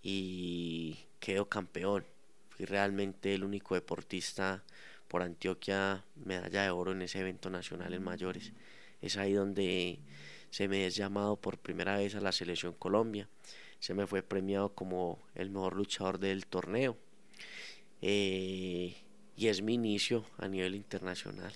y 0.01 0.97
quedo 1.19 1.47
campeón. 1.47 2.05
Fui 2.49 2.65
realmente 2.65 3.33
el 3.33 3.43
único 3.43 3.75
deportista 3.75 4.63
por 5.13 5.21
Antioquia 5.21 6.03
medalla 6.25 6.63
de 6.63 6.71
oro 6.71 6.91
en 6.91 7.03
ese 7.03 7.19
evento 7.19 7.51
nacional 7.51 7.93
en 7.93 8.01
mayores. 8.01 8.51
Es 8.99 9.15
ahí 9.17 9.33
donde 9.33 9.99
se 10.49 10.67
me 10.67 10.87
es 10.87 10.95
llamado 10.95 11.35
por 11.35 11.59
primera 11.59 11.97
vez 11.97 12.15
a 12.15 12.19
la 12.19 12.31
selección 12.31 12.73
Colombia. 12.73 13.29
Se 13.77 13.93
me 13.93 14.07
fue 14.07 14.23
premiado 14.23 14.73
como 14.73 15.19
el 15.35 15.51
mejor 15.51 15.75
luchador 15.75 16.17
del 16.17 16.47
torneo. 16.47 16.97
Eh, 18.01 18.95
y 19.37 19.47
es 19.49 19.61
mi 19.61 19.75
inicio 19.75 20.25
a 20.39 20.47
nivel 20.47 20.73
internacional. 20.73 21.53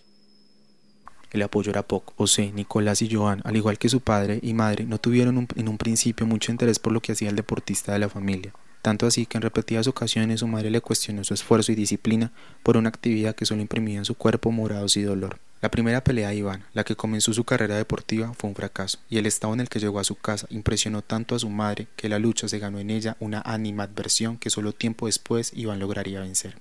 El 1.31 1.41
apoyo 1.41 1.71
era 1.71 1.81
poco. 1.81 2.13
José, 2.15 2.51
Nicolás 2.51 3.01
y 3.01 3.11
Joan, 3.11 3.41
al 3.43 3.55
igual 3.55 3.79
que 3.79 3.89
su 3.89 4.01
padre 4.01 4.37
y 4.43 4.53
madre, 4.53 4.83
no 4.83 4.99
tuvieron 4.99 5.47
en 5.55 5.67
un 5.67 5.79
principio 5.79 6.27
mucho 6.27 6.51
interés 6.51 6.77
por 6.77 6.93
lo 6.93 7.01
que 7.01 7.13
hacía 7.13 7.29
el 7.29 7.35
deportista 7.35 7.91
de 7.91 7.97
la 7.97 8.09
familia 8.09 8.53
tanto 8.87 9.05
así 9.05 9.25
que 9.25 9.37
en 9.37 9.41
repetidas 9.41 9.87
ocasiones 9.87 10.39
su 10.39 10.47
madre 10.47 10.69
le 10.69 10.79
cuestionó 10.79 11.25
su 11.25 11.33
esfuerzo 11.33 11.73
y 11.73 11.75
disciplina 11.75 12.31
por 12.63 12.77
una 12.77 12.87
actividad 12.87 13.35
que 13.35 13.45
solo 13.45 13.59
imprimía 13.61 13.97
en 13.97 14.05
su 14.05 14.15
cuerpo 14.15 14.49
morados 14.49 14.95
y 14.95 15.01
dolor. 15.01 15.39
La 15.61 15.69
primera 15.69 16.05
pelea 16.05 16.29
de 16.29 16.37
Iván, 16.37 16.63
la 16.71 16.85
que 16.85 16.95
comenzó 16.95 17.33
su 17.33 17.43
carrera 17.43 17.75
deportiva, 17.75 18.31
fue 18.33 18.49
un 18.49 18.55
fracaso, 18.55 18.99
y 19.09 19.17
el 19.17 19.25
estado 19.25 19.53
en 19.53 19.59
el 19.59 19.67
que 19.67 19.81
llegó 19.81 19.99
a 19.99 20.05
su 20.05 20.15
casa 20.15 20.47
impresionó 20.51 21.01
tanto 21.01 21.35
a 21.35 21.39
su 21.39 21.49
madre 21.49 21.89
que 21.97 22.07
la 22.07 22.17
lucha 22.17 22.47
se 22.47 22.59
ganó 22.59 22.79
en 22.79 22.89
ella 22.89 23.17
una 23.19 23.41
animadversión 23.41 24.37
que 24.37 24.49
solo 24.49 24.71
tiempo 24.71 25.07
después 25.07 25.51
Iván 25.53 25.79
lograría 25.79 26.21
vencer. 26.21 26.55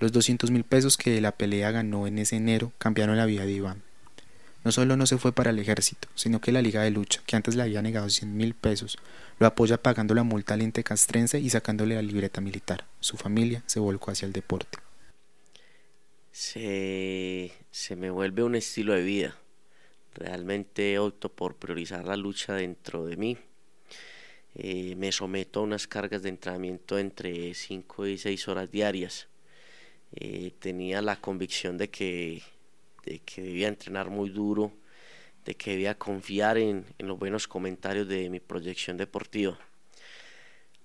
Los 0.00 0.10
200 0.12 0.50
mil 0.50 0.64
pesos 0.64 0.96
que 0.96 1.10
de 1.10 1.20
la 1.20 1.32
pelea 1.32 1.70
ganó 1.70 2.06
en 2.06 2.18
ese 2.18 2.36
enero 2.36 2.72
cambiaron 2.78 3.18
la 3.18 3.26
vida 3.26 3.44
de 3.44 3.52
Iván. 3.52 3.82
No 4.64 4.72
solo 4.72 4.96
no 4.96 5.06
se 5.06 5.18
fue 5.18 5.32
para 5.32 5.50
el 5.50 5.58
ejército, 5.58 6.08
sino 6.14 6.40
que 6.40 6.52
la 6.52 6.62
Liga 6.62 6.82
de 6.82 6.90
Lucha, 6.90 7.22
que 7.26 7.36
antes 7.36 7.54
le 7.54 7.62
había 7.62 7.80
negado 7.80 8.10
100 8.10 8.36
mil 8.36 8.54
pesos, 8.54 8.98
lo 9.38 9.46
apoya 9.46 9.82
pagando 9.82 10.14
la 10.14 10.24
multa 10.24 10.54
al 10.54 10.62
ente 10.62 10.82
castrense 10.82 11.38
y 11.38 11.48
sacándole 11.50 11.94
la 11.94 12.02
libreta 12.02 12.40
militar. 12.40 12.84
Su 13.00 13.16
familia 13.16 13.62
se 13.66 13.80
volcó 13.80 14.10
hacia 14.10 14.26
el 14.26 14.32
deporte. 14.32 14.78
Se, 16.38 17.50
me 17.96 18.10
vuelve 18.10 18.42
un 18.42 18.54
estilo 18.54 18.94
de 18.94 19.02
vida. 19.02 19.36
Realmente 20.14 20.98
opto 20.98 21.30
por 21.30 21.56
priorizar 21.56 22.04
la 22.04 22.16
lucha 22.16 22.54
dentro 22.54 23.06
de 23.06 23.16
mí. 23.16 23.38
Eh, 24.54 24.94
me 24.96 25.12
someto 25.12 25.60
a 25.60 25.62
unas 25.64 25.86
cargas 25.86 26.22
de 26.22 26.28
entrenamiento 26.28 26.98
entre 26.98 27.54
5 27.54 28.06
y 28.06 28.18
6 28.18 28.48
horas 28.48 28.70
diarias. 28.70 29.28
Eh, 30.12 30.52
tenía 30.58 31.02
la 31.02 31.16
convicción 31.16 31.76
de 31.76 31.90
que 31.90 32.42
de 33.08 33.20
que 33.20 33.40
debía 33.42 33.68
entrenar 33.68 34.10
muy 34.10 34.28
duro, 34.28 34.70
de 35.44 35.54
que 35.54 35.70
debía 35.70 35.96
confiar 35.96 36.58
en, 36.58 36.84
los 36.98 37.18
buenos 37.18 37.48
comentarios 37.48 38.06
de 38.06 38.28
mi 38.28 38.38
proyección 38.38 38.98
deportiva. 38.98 39.58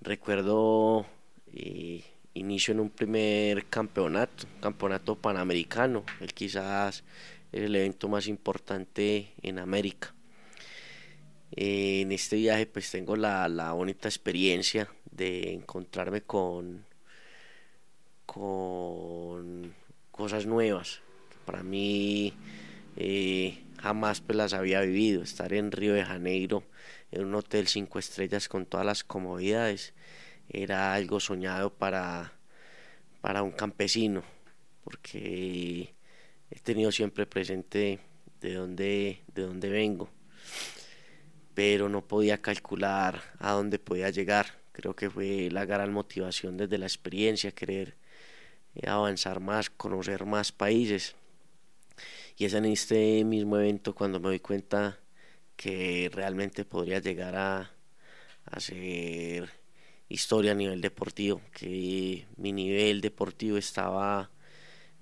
Recuerdo 0.00 1.06
eh, 1.52 2.02
inicio 2.32 2.72
en 2.72 2.80
un 2.80 2.90
primer 2.90 3.66
campeonato, 3.66 4.46
campeonato 4.60 5.16
panamericano, 5.16 6.04
el 6.20 6.32
quizás 6.32 7.04
el 7.52 7.76
evento 7.76 8.08
más 8.08 8.26
importante 8.26 9.32
en 9.42 9.58
América. 9.58 10.14
Eh, 11.52 12.00
en 12.00 12.12
este 12.12 12.36
viaje 12.36 12.66
pues 12.66 12.90
tengo 12.90 13.16
la, 13.16 13.48
la 13.48 13.72
bonita 13.72 14.08
experiencia 14.08 14.88
de 15.10 15.52
encontrarme 15.52 16.22
con, 16.22 16.86
con 18.24 19.74
cosas 20.10 20.46
nuevas, 20.46 21.02
para 21.44 21.62
mí 21.62 22.32
eh, 22.96 23.58
jamás 23.80 24.20
pues 24.20 24.36
las 24.36 24.52
había 24.52 24.80
vivido. 24.80 25.22
Estar 25.22 25.52
en 25.52 25.72
Río 25.72 25.94
de 25.94 26.04
Janeiro, 26.04 26.64
en 27.10 27.24
un 27.24 27.34
hotel 27.34 27.68
cinco 27.68 27.98
estrellas 27.98 28.48
con 28.48 28.66
todas 28.66 28.86
las 28.86 29.04
comodidades, 29.04 29.94
era 30.48 30.94
algo 30.94 31.20
soñado 31.20 31.72
para, 31.74 32.32
para 33.20 33.42
un 33.42 33.52
campesino, 33.52 34.22
porque 34.82 35.94
he 36.50 36.60
tenido 36.60 36.92
siempre 36.92 37.26
presente 37.26 37.98
de 38.40 38.54
dónde, 38.54 39.20
de 39.34 39.42
dónde 39.42 39.68
vengo, 39.70 40.08
pero 41.54 41.88
no 41.88 42.06
podía 42.06 42.42
calcular 42.42 43.22
a 43.38 43.52
dónde 43.52 43.78
podía 43.78 44.10
llegar. 44.10 44.46
Creo 44.72 44.94
que 44.96 45.08
fue 45.08 45.48
la 45.50 45.64
gran 45.64 45.92
motivación 45.92 46.56
desde 46.56 46.78
la 46.78 46.86
experiencia, 46.86 47.52
querer 47.52 47.96
eh, 48.74 48.88
avanzar 48.88 49.40
más, 49.40 49.70
conocer 49.70 50.24
más 50.26 50.52
países. 50.52 51.14
Y 52.36 52.46
es 52.46 52.54
en 52.54 52.64
este 52.64 53.24
mismo 53.24 53.58
evento 53.58 53.94
cuando 53.94 54.18
me 54.18 54.28
doy 54.28 54.40
cuenta 54.40 54.98
que 55.56 56.10
realmente 56.12 56.64
podría 56.64 56.98
llegar 56.98 57.36
a, 57.36 57.70
hacer 58.46 59.48
historia 60.08 60.52
a 60.52 60.54
nivel 60.54 60.80
deportivo, 60.80 61.40
que 61.52 62.26
mi 62.36 62.52
nivel 62.52 63.00
deportivo 63.00 63.56
estaba 63.56 64.30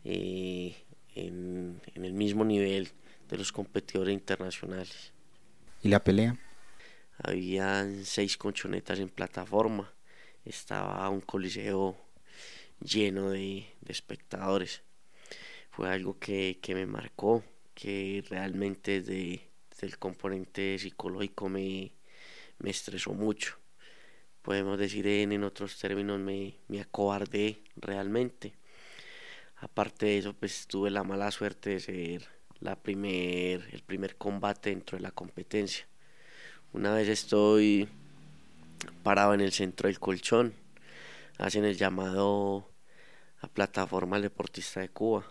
eh, 0.05 0.77
en, 1.15 1.81
en 1.95 2.05
el 2.05 2.13
mismo 2.13 2.45
nivel 2.45 2.89
de 3.29 3.39
los 3.39 3.51
competidores 3.51 4.15
internacionales. 4.15 5.13
¿Y 5.83 5.89
la 5.89 6.05
pelea? 6.05 6.39
Habían 7.19 8.05
seis 8.05 8.37
conchonetas 8.37 8.99
en 9.01 9.09
plataforma, 9.09 9.93
estaba 10.45 11.09
un 11.09 11.21
coliseo 11.21 11.97
lleno 12.81 13.31
de, 13.31 13.67
de 13.81 13.93
espectadores 13.93 14.83
fue 15.73 15.89
algo 15.89 16.19
que, 16.19 16.59
me 16.69 16.87
marcó, 16.87 17.43
que 17.75 18.23
realmente 18.29 19.01
desde, 19.01 19.49
el 19.81 19.99
componente 19.99 20.79
psicológico 20.79 21.49
me, 21.49 21.93
estresó 22.63 23.15
mucho. 23.15 23.57
Podemos 24.43 24.79
decir 24.79 25.07
en, 25.07 25.43
otros 25.45 25.79
términos, 25.79 26.21
me, 26.21 26.57
me 26.69 26.81
acobardé 26.81 27.63
realmente. 27.77 28.53
Aparte 29.57 30.07
de 30.07 30.19
eso, 30.19 30.35
pues 30.35 30.67
tuve 30.67 30.91
la 30.91 31.05
mala 31.05 31.31
suerte 31.31 31.71
de 31.71 31.81
ser 31.81 32.29
la 32.61 32.77
primer, 32.77 33.67
el 33.73 33.83
primer 33.83 34.17
combate 34.17 34.71
dentro 34.71 34.99
de 34.99 35.03
la 35.03 35.11
competencia. 35.13 35.87
Una 36.75 36.93
vez 36.93 37.09
estoy 37.09 37.89
parado 39.03 39.33
en 39.33 39.41
el 39.41 39.53
centro 39.53 39.89
del 39.89 39.99
colchón, 39.99 40.53
hacen 41.39 41.65
el 41.65 41.79
llamado 41.79 42.69
a 43.41 43.49
plataforma 43.49 44.21
deportista 44.21 44.81
de 44.81 44.91
Cuba 44.91 45.25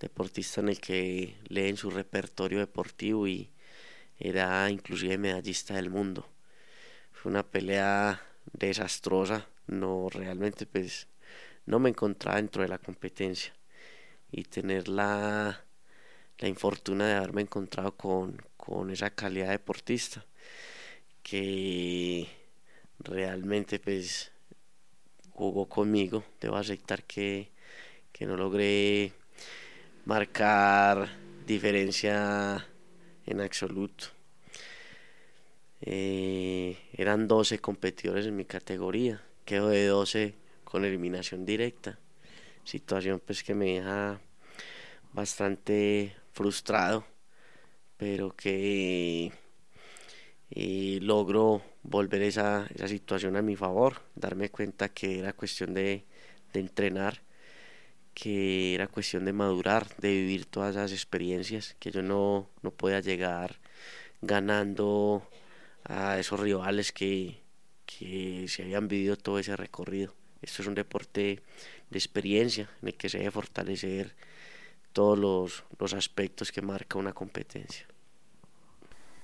deportista 0.00 0.60
en 0.60 0.68
el 0.68 0.80
que 0.80 1.36
leen 1.48 1.76
su 1.76 1.90
repertorio 1.90 2.58
deportivo 2.58 3.26
y 3.26 3.50
era 4.18 4.68
inclusive 4.70 5.18
medallista 5.18 5.74
del 5.74 5.90
mundo. 5.90 6.28
Fue 7.12 7.30
una 7.30 7.44
pelea 7.44 8.22
desastrosa, 8.52 9.46
no 9.66 10.08
realmente 10.10 10.66
pues 10.66 11.08
no 11.66 11.78
me 11.78 11.90
encontraba 11.90 12.36
dentro 12.36 12.62
de 12.62 12.68
la 12.68 12.78
competencia 12.78 13.52
y 14.30 14.44
tener 14.44 14.88
la, 14.88 15.64
la 16.38 16.48
infortuna 16.48 17.06
de 17.08 17.14
haberme 17.14 17.42
encontrado 17.42 17.96
con, 17.96 18.40
con 18.56 18.90
esa 18.90 19.10
calidad 19.10 19.50
deportista 19.50 20.24
que 21.22 22.28
realmente 22.98 23.78
pues 23.78 24.30
jugó 25.32 25.68
conmigo, 25.68 26.24
debo 26.40 26.56
aceptar 26.56 27.04
que, 27.04 27.50
que 28.12 28.26
no 28.26 28.36
logré 28.36 29.12
marcar 30.06 31.08
diferencia 31.46 32.64
en 33.26 33.40
absoluto. 33.40 34.06
Eh, 35.80 36.78
eran 36.92 37.28
12 37.28 37.58
competidores 37.58 38.26
en 38.26 38.36
mi 38.36 38.44
categoría, 38.44 39.20
quedo 39.44 39.68
de 39.68 39.86
12 39.86 40.34
con 40.64 40.84
eliminación 40.84 41.44
directa. 41.44 41.98
Situación 42.64 43.20
pues 43.24 43.42
que 43.42 43.54
me 43.54 43.74
deja 43.74 44.20
bastante 45.12 46.14
frustrado, 46.32 47.04
pero 47.96 48.34
que 48.36 49.32
eh, 50.50 50.98
logro 51.02 51.62
volver 51.82 52.22
esa, 52.22 52.66
esa 52.74 52.86
situación 52.88 53.36
a 53.36 53.42
mi 53.42 53.56
favor, 53.56 54.02
darme 54.14 54.50
cuenta 54.50 54.88
que 54.88 55.18
era 55.18 55.32
cuestión 55.32 55.74
de, 55.74 56.04
de 56.52 56.60
entrenar 56.60 57.25
que 58.16 58.74
era 58.74 58.86
cuestión 58.86 59.26
de 59.26 59.34
madurar, 59.34 59.94
de 59.98 60.08
vivir 60.08 60.46
todas 60.46 60.74
esas 60.74 60.90
experiencias, 60.90 61.76
que 61.78 61.90
yo 61.90 62.00
no, 62.00 62.48
no 62.62 62.70
podía 62.70 63.00
llegar 63.00 63.58
ganando 64.22 65.22
a 65.84 66.18
esos 66.18 66.40
rivales 66.40 66.92
que, 66.92 67.38
que 67.84 68.46
se 68.48 68.62
habían 68.62 68.88
vivido 68.88 69.18
todo 69.18 69.38
ese 69.38 69.54
recorrido. 69.54 70.14
Esto 70.40 70.62
es 70.62 70.68
un 70.68 70.74
deporte 70.74 71.42
de 71.90 71.98
experiencia 71.98 72.70
en 72.80 72.88
el 72.88 72.94
que 72.94 73.10
se 73.10 73.18
debe 73.18 73.30
fortalecer 73.32 74.14
todos 74.94 75.18
los, 75.18 75.64
los 75.78 75.92
aspectos 75.92 76.52
que 76.52 76.62
marca 76.62 76.98
una 76.98 77.12
competencia. 77.12 77.86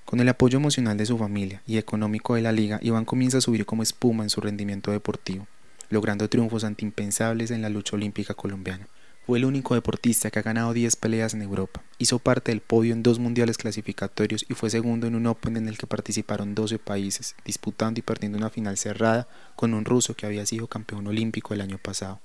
Con 0.04 0.20
el 0.20 0.28
apoyo 0.28 0.58
emocional 0.58 0.98
de 0.98 1.06
su 1.06 1.16
familia 1.16 1.62
y 1.66 1.78
económico 1.78 2.34
de 2.34 2.42
la 2.42 2.52
liga, 2.52 2.78
Iván 2.82 3.06
comienza 3.06 3.38
a 3.38 3.40
subir 3.40 3.64
como 3.64 3.82
espuma 3.82 4.22
en 4.22 4.28
su 4.28 4.42
rendimiento 4.42 4.90
deportivo 4.90 5.46
logrando 5.92 6.28
triunfos 6.28 6.64
antimpensables 6.64 7.50
en 7.50 7.62
la 7.62 7.68
lucha 7.68 7.96
olímpica 7.96 8.34
colombiana. 8.34 8.88
Fue 9.26 9.38
el 9.38 9.44
único 9.44 9.74
deportista 9.74 10.30
que 10.30 10.40
ha 10.40 10.42
ganado 10.42 10.72
10 10.72 10.96
peleas 10.96 11.32
en 11.34 11.42
Europa. 11.42 11.82
Hizo 11.98 12.18
parte 12.18 12.50
del 12.50 12.60
podio 12.60 12.92
en 12.92 13.04
dos 13.04 13.20
mundiales 13.20 13.56
clasificatorios 13.56 14.44
y 14.48 14.54
fue 14.54 14.68
segundo 14.68 15.06
en 15.06 15.14
un 15.14 15.26
Open 15.26 15.56
en 15.56 15.68
el 15.68 15.78
que 15.78 15.86
participaron 15.86 16.56
12 16.56 16.80
países, 16.80 17.36
disputando 17.44 18.00
y 18.00 18.02
perdiendo 18.02 18.38
una 18.38 18.50
final 18.50 18.76
cerrada 18.76 19.28
con 19.54 19.74
un 19.74 19.84
ruso 19.84 20.14
que 20.14 20.26
había 20.26 20.44
sido 20.44 20.66
campeón 20.66 21.06
olímpico 21.06 21.54
el 21.54 21.60
año 21.60 21.78
pasado. 21.78 22.20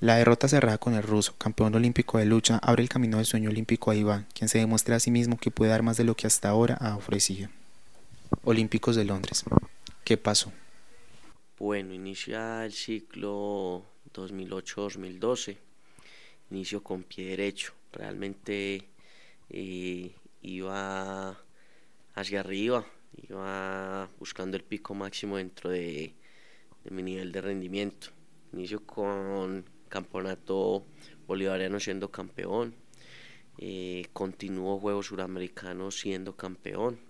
La 0.00 0.16
derrota 0.16 0.48
cerrada 0.48 0.78
con 0.78 0.94
el 0.94 1.04
ruso, 1.04 1.34
campeón 1.38 1.74
olímpico 1.74 2.18
de 2.18 2.26
lucha, 2.26 2.58
abre 2.62 2.82
el 2.82 2.88
camino 2.88 3.18
del 3.18 3.26
sueño 3.26 3.50
olímpico 3.50 3.90
a 3.90 3.94
Iván, 3.94 4.26
quien 4.34 4.48
se 4.48 4.58
demuestra 4.58 4.96
a 4.96 5.00
sí 5.00 5.10
mismo 5.10 5.38
que 5.38 5.50
puede 5.50 5.70
dar 5.70 5.82
más 5.82 5.96
de 5.96 6.04
lo 6.04 6.16
que 6.16 6.26
hasta 6.26 6.48
ahora 6.48 6.74
ha 6.74 6.96
ofrecido. 6.96 7.50
Olímpicos 8.42 8.96
de 8.96 9.04
Londres. 9.04 9.44
¿Qué 10.04 10.16
pasó? 10.16 10.52
Bueno, 11.58 11.94
inicia 11.94 12.66
el 12.66 12.72
ciclo 12.72 13.82
2008-2012. 14.12 15.56
Inicio 16.50 16.82
con 16.82 17.02
pie 17.02 17.30
derecho. 17.30 17.72
Realmente 17.92 18.90
eh, 19.48 20.14
iba 20.42 21.34
hacia 22.14 22.40
arriba, 22.40 22.84
iba 23.26 24.10
buscando 24.18 24.58
el 24.58 24.64
pico 24.64 24.94
máximo 24.94 25.38
dentro 25.38 25.70
de, 25.70 26.14
mi 26.90 27.02
nivel 27.02 27.32
de 27.32 27.40
rendimiento. 27.40 28.08
Inicio 28.52 28.84
con 28.84 29.64
campeonato 29.88 30.84
bolivariano 31.26 31.80
siendo 31.80 32.10
campeón. 32.10 32.74
Eh, 33.56 34.08
continuó 34.12 34.78
Juegos 34.78 35.06
Suramericanos 35.06 35.98
siendo 35.98 36.36
campeón. 36.36 37.00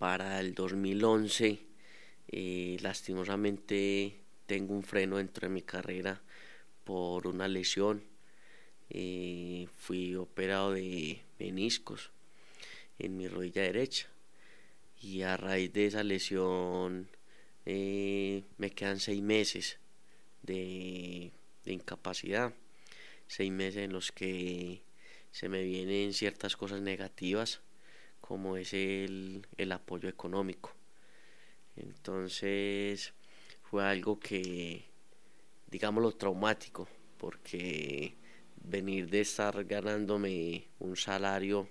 Para 0.00 0.40
el 0.40 0.54
2011 0.54 1.69
lastimosamente 2.80 4.16
tengo 4.46 4.74
un 4.74 4.82
freno 4.82 5.16
dentro 5.16 5.48
de 5.48 5.54
mi 5.54 5.62
carrera 5.62 6.20
por 6.84 7.26
una 7.26 7.48
lesión 7.48 8.02
fui 9.76 10.14
operado 10.16 10.72
de 10.72 11.22
meniscos 11.38 12.10
en 12.98 13.16
mi 13.16 13.28
rodilla 13.28 13.62
derecha 13.62 14.08
y 15.00 15.22
a 15.22 15.36
raíz 15.36 15.72
de 15.72 15.86
esa 15.86 16.04
lesión 16.04 17.08
eh, 17.66 18.42
me 18.58 18.70
quedan 18.70 19.00
seis 19.00 19.22
meses 19.22 19.78
de, 20.42 21.32
incapacidad, 21.64 22.52
seis 23.26 23.50
meses 23.50 23.84
en 23.84 23.92
los 23.92 24.12
que 24.12 24.82
se 25.30 25.48
me 25.48 25.62
vienen 25.62 26.12
ciertas 26.12 26.56
cosas 26.56 26.80
negativas 26.80 27.60
como 28.20 28.56
es 28.56 28.72
el, 28.74 29.46
el 29.56 29.72
apoyo 29.72 30.08
económico. 30.08 30.74
Entonces 31.82 33.14
fue 33.62 33.84
algo 33.84 34.18
que, 34.18 34.84
digámoslo, 35.70 36.12
traumático, 36.12 36.88
porque 37.16 38.14
venir 38.62 39.08
de 39.08 39.22
estar 39.22 39.64
ganándome 39.64 40.68
un 40.78 40.96
salario 40.96 41.68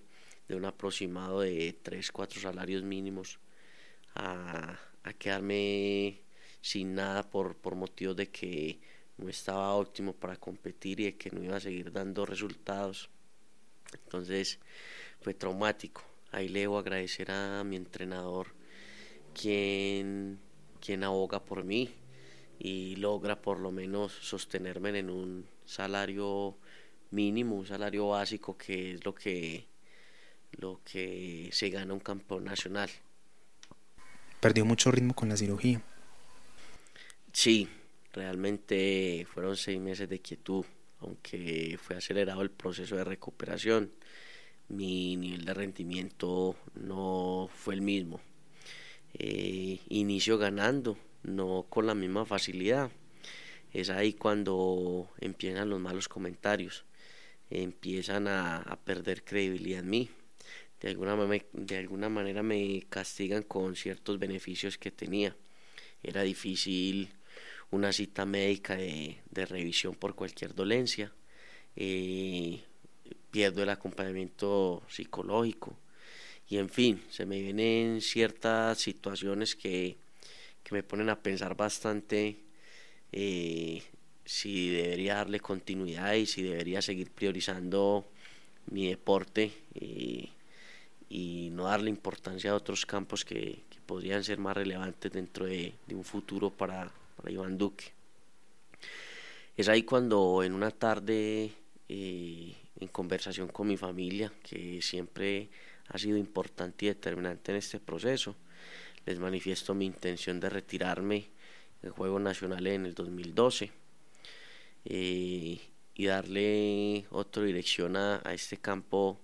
de 0.47 0.55
un 0.55 0.65
aproximado 0.65 1.41
de 1.41 1.77
3, 1.83 2.11
4 2.11 2.41
salarios 2.41 2.81
mínimos 2.83 3.39
a, 4.15 4.79
quedarme 5.17 6.21
sin 6.61 6.93
nada 6.93 7.23
por, 7.23 7.55
por 7.55 7.75
motivos 7.75 8.15
de 8.15 8.29
que 8.29 8.79
no 9.17 9.27
estaba 9.29 9.73
óptimo 9.73 10.13
para 10.13 10.37
competir 10.37 10.99
y 10.99 11.05
de 11.05 11.17
que 11.17 11.31
no 11.31 11.43
iba 11.43 11.57
a 11.57 11.59
seguir 11.59 11.91
dando 11.91 12.25
resultados. 12.25 13.09
Entonces 13.93 14.59
fue 15.21 15.33
traumático. 15.33 16.03
Ahí 16.31 16.47
le 16.47 16.61
debo 16.61 16.77
agradecer 16.77 17.31
a 17.31 17.63
mi 17.63 17.75
entrenador 17.75 18.58
quien, 19.39 20.39
quien 20.81 21.03
aboga 21.03 21.39
por 21.39 21.63
mí 21.63 21.89
y 22.59 22.97
logra 22.97 23.41
por 23.41 23.59
lo 23.59 23.71
menos 23.71 24.11
sostenerme 24.11 24.97
en 24.99 25.09
un 25.09 25.45
salario 25.65 26.57
mínimo, 27.11 27.55
un 27.55 27.65
salario 27.65 28.09
básico 28.09 28.57
que 28.57 28.93
es 28.93 29.05
lo 29.05 29.15
que, 29.15 29.65
lo 30.51 30.81
que 30.83 31.49
se 31.53 31.69
gana 31.69 31.93
un 31.93 32.01
campeón 32.01 32.43
nacional. 32.43 32.89
¿Perdió 34.41 34.65
mucho 34.65 34.91
ritmo 34.91 35.13
con 35.13 35.29
la 35.29 35.37
cirugía? 35.37 35.81
Sí, 37.31 37.69
realmente 38.11 39.25
fueron 39.31 39.55
seis 39.55 39.79
meses 39.79 40.09
de 40.09 40.19
quietud, 40.19 40.65
aunque 40.99 41.77
fue 41.81 41.95
acelerado 41.95 42.41
el 42.41 42.51
proceso 42.51 42.97
de 42.97 43.05
recuperación. 43.05 43.91
Mi 44.67 45.15
nivel 45.15 45.45
de 45.45 45.53
rendimiento 45.53 46.55
no 46.75 47.49
fue 47.53 47.75
el 47.75 47.81
mismo. 47.81 48.19
Eh, 49.13 49.79
inicio 49.89 50.37
ganando, 50.37 50.97
no 51.23 51.65
con 51.69 51.87
la 51.87 51.95
misma 51.95 52.25
facilidad. 52.25 52.91
Es 53.73 53.89
ahí 53.89 54.13
cuando 54.13 55.09
empiezan 55.19 55.69
los 55.69 55.79
malos 55.79 56.07
comentarios 56.07 56.85
empiezan 57.49 58.27
a, 58.27 58.79
perder 58.83 59.23
credibilidad 59.23 59.79
en 59.81 59.89
mí. 59.89 60.09
De 60.81 60.89
alguna, 60.89 61.15
de 61.53 61.77
alguna 61.77 62.09
manera 62.09 62.43
me 62.43 62.85
castigan 62.89 63.43
con 63.43 63.75
ciertos 63.75 64.19
beneficios 64.19 64.77
que 64.77 64.91
tenía. 64.91 65.35
Era 66.03 66.21
difícil 66.23 67.09
una 67.71 67.91
cita 67.91 68.25
médica 68.25 68.75
de, 68.75 69.19
revisión 69.31 69.95
por 69.95 70.15
cualquier 70.15 70.55
dolencia. 70.55 71.11
Eh, 71.75 72.61
pierdo 73.31 73.63
el 73.63 73.69
acompañamiento 73.69 74.83
psicológico. 74.87 75.77
Y 76.49 76.57
en 76.57 76.69
fin, 76.69 77.03
se 77.09 77.25
me 77.25 77.39
vienen 77.39 78.01
ciertas 78.01 78.79
situaciones 78.79 79.55
que, 79.55 79.97
que 80.63 80.73
me 80.73 80.83
ponen 80.83 81.09
a 81.09 81.21
pensar 81.21 81.55
bastante 81.55 82.37
eh, 83.11 83.83
si 84.25 84.69
debería 84.69 85.15
darle 85.15 85.39
continuidad 85.39 86.13
y 86.13 86.25
si 86.25 86.43
debería 86.43 86.81
seguir 86.81 87.11
priorizando 87.11 88.05
mi 88.67 88.87
deporte 88.87 89.51
y, 89.73 90.31
no 91.51 91.65
darle 91.65 91.89
importancia 91.89 92.51
a 92.51 92.55
otros 92.55 92.85
campos 92.85 93.25
que, 93.25 93.63
podrían 93.85 94.23
ser 94.23 94.37
más 94.37 94.55
relevantes 94.55 95.11
dentro 95.11 95.45
de, 95.45 95.73
un 95.91 96.03
futuro 96.03 96.51
para, 96.51 96.91
Iván 97.27 97.57
Duque. 97.57 97.85
Es 99.57 99.67
ahí 99.67 99.81
cuando 99.81 100.43
en 100.43 100.53
una 100.53 100.69
tarde, 100.69 101.51
eh, 101.89 102.53
en 102.79 102.87
conversación 102.89 103.47
con 103.47 103.67
mi 103.67 103.77
familia, 103.77 104.31
que 104.43 104.79
siempre 104.81 105.49
ha 105.89 105.97
sido 105.97 106.17
importante 106.17 106.85
y 106.85 106.89
determinante 106.89 107.51
en 107.51 107.57
este 107.57 107.79
proceso, 107.79 108.35
les 109.05 109.19
manifiesto 109.19 109.73
mi 109.73 109.85
intención 109.85 110.39
de 110.39 110.49
retirarme 110.49 111.29
del 111.81 111.91
Juego 111.91 112.19
Nacional 112.19 112.67
en 112.67 112.85
el 112.85 112.93
2012 112.93 113.71
eh, 114.85 115.59
y 115.95 116.05
darle 116.05 117.05
otra 117.09 117.43
dirección 117.43 117.97
a, 117.97 118.21
este 118.31 118.57
campo 118.57 119.19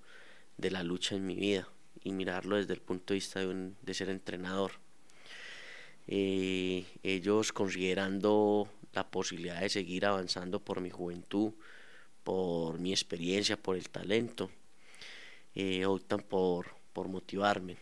de 0.58 0.72
la 0.72 0.84
lucha 0.84 1.16
en 1.16 1.26
mi 1.26 1.36
vida 1.36 1.68
y 2.04 2.12
mirarlo 2.12 2.56
desde 2.58 2.74
el 2.74 2.82
punto 2.82 3.14
de 3.14 3.16
vista 3.16 3.40
de, 3.40 3.72
de 3.82 3.94
ser 3.94 4.10
entrenador. 4.10 4.72
Eh, 6.08 6.86
ellos 7.04 7.52
considerando 7.52 8.68
la 8.94 9.10
posibilidad 9.10 9.62
de 9.62 9.70
seguir 9.70 10.06
avanzando 10.06 10.60
por 10.60 10.82
mi 10.82 10.90
juventud, 10.90 11.54
por 12.24 12.80
mi 12.80 12.92
experiencia, 12.92 13.58
por 13.58 13.76
el 13.76 13.90
talento, 13.90 14.50
eh, 15.56 15.86
optan 15.86 16.20
por, 16.20 16.76
por 16.94 17.08
motivarme. 17.08 17.78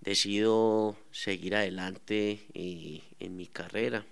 Decido 0.00 0.96
seguir 1.10 1.56
adelante 1.56 2.46
en 2.54 3.36
mi 3.36 3.46
carrera 3.46 4.04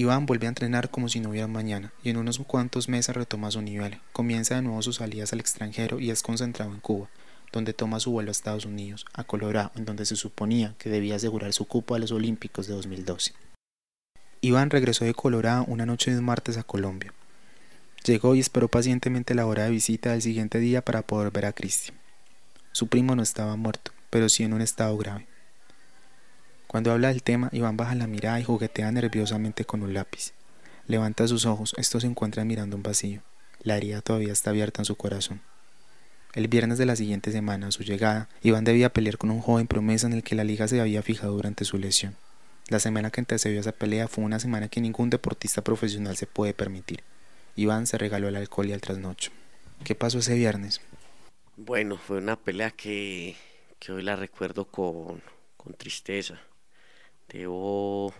Iván 0.00 0.24
vuelve 0.24 0.46
a 0.46 0.48
entrenar 0.48 0.88
como 0.88 1.10
si 1.10 1.20
no 1.20 1.28
hubiera 1.28 1.46
mañana 1.46 1.92
y 2.02 2.08
en 2.08 2.16
unos 2.16 2.38
cuantos 2.38 2.88
meses 2.88 3.14
retoma 3.14 3.50
su 3.50 3.60
nivel. 3.60 4.00
Comienza 4.14 4.54
de 4.54 4.62
nuevo 4.62 4.80
sus 4.80 4.96
salidas 4.96 5.34
al 5.34 5.40
extranjero 5.40 6.00
y 6.00 6.10
es 6.10 6.22
concentrado 6.22 6.72
en 6.72 6.80
Cuba, 6.80 7.10
donde 7.52 7.74
toma 7.74 8.00
su 8.00 8.10
vuelo 8.10 8.30
a 8.30 8.32
Estados 8.32 8.64
Unidos, 8.64 9.04
a 9.12 9.24
Colorado, 9.24 9.72
en 9.74 9.84
donde 9.84 10.06
se 10.06 10.16
suponía 10.16 10.74
que 10.78 10.88
debía 10.88 11.16
asegurar 11.16 11.52
su 11.52 11.66
cupo 11.66 11.94
a 11.94 11.98
los 11.98 12.12
Olímpicos 12.12 12.66
de 12.66 12.72
2012. 12.72 13.34
Iván 14.40 14.70
regresó 14.70 15.04
de 15.04 15.12
Colorado 15.12 15.64
una 15.66 15.84
noche 15.84 16.12
de 16.12 16.18
un 16.18 16.24
martes 16.24 16.56
a 16.56 16.62
Colombia. 16.62 17.12
Llegó 18.04 18.34
y 18.34 18.40
esperó 18.40 18.68
pacientemente 18.68 19.34
la 19.34 19.46
hora 19.46 19.64
de 19.64 19.70
visita 19.70 20.12
del 20.12 20.22
siguiente 20.22 20.58
día 20.58 20.82
para 20.82 21.02
poder 21.02 21.30
ver 21.30 21.44
a 21.44 21.52
Cristi. 21.52 21.92
Su 22.72 22.86
primo 22.86 23.14
no 23.14 23.22
estaba 23.22 23.56
muerto, 23.56 23.92
pero 24.08 24.28
sí 24.28 24.42
en 24.42 24.54
un 24.54 24.62
estado 24.62 24.96
grave. 24.96 25.26
Cuando 26.66 26.92
habla 26.92 27.08
del 27.08 27.22
tema, 27.22 27.50
Iván 27.52 27.76
baja 27.76 27.94
la 27.94 28.06
mirada 28.06 28.40
y 28.40 28.44
juguetea 28.44 28.90
nerviosamente 28.90 29.64
con 29.64 29.82
un 29.82 29.92
lápiz. 29.92 30.32
Levanta 30.86 31.28
sus 31.28 31.44
ojos, 31.44 31.74
estos 31.76 32.02
se 32.02 32.08
encuentran 32.08 32.46
mirando 32.46 32.76
un 32.76 32.82
vacío. 32.82 33.22
La 33.62 33.76
herida 33.76 34.00
todavía 34.00 34.32
está 34.32 34.50
abierta 34.50 34.80
en 34.80 34.86
su 34.86 34.96
corazón. 34.96 35.42
El 36.32 36.48
viernes 36.48 36.78
de 36.78 36.86
la 36.86 36.96
siguiente 36.96 37.32
semana, 37.32 37.66
a 37.66 37.72
su 37.72 37.82
llegada, 37.82 38.28
Iván 38.40 38.64
debía 38.64 38.92
pelear 38.92 39.18
con 39.18 39.30
un 39.30 39.40
joven 39.40 39.66
promesa 39.66 40.06
en 40.06 40.14
el 40.14 40.22
que 40.22 40.36
la 40.36 40.44
liga 40.44 40.68
se 40.68 40.80
había 40.80 41.02
fijado 41.02 41.34
durante 41.34 41.64
su 41.64 41.76
lesión. 41.76 42.16
La 42.68 42.80
semana 42.80 43.10
que 43.10 43.20
antecedió 43.20 43.60
esa 43.60 43.72
pelea 43.72 44.08
fue 44.08 44.24
una 44.24 44.40
semana 44.40 44.68
que 44.68 44.80
ningún 44.80 45.10
deportista 45.10 45.62
profesional 45.62 46.16
se 46.16 46.26
puede 46.26 46.54
permitir. 46.54 47.02
Iván 47.56 47.86
se 47.86 47.98
regaló 47.98 48.28
el 48.28 48.36
alcohol 48.36 48.68
y 48.68 48.72
el 48.72 48.80
trasnocho. 48.80 49.30
¿Qué 49.84 49.94
pasó 49.94 50.18
ese 50.18 50.34
viernes? 50.34 50.80
Bueno, 51.56 51.96
fue 51.96 52.18
una 52.18 52.36
pelea 52.36 52.70
que, 52.70 53.36
que 53.78 53.92
hoy 53.92 54.02
la 54.02 54.16
recuerdo 54.16 54.66
con, 54.66 55.22
con 55.56 55.74
tristeza 55.74 56.40
debo 57.32 58.12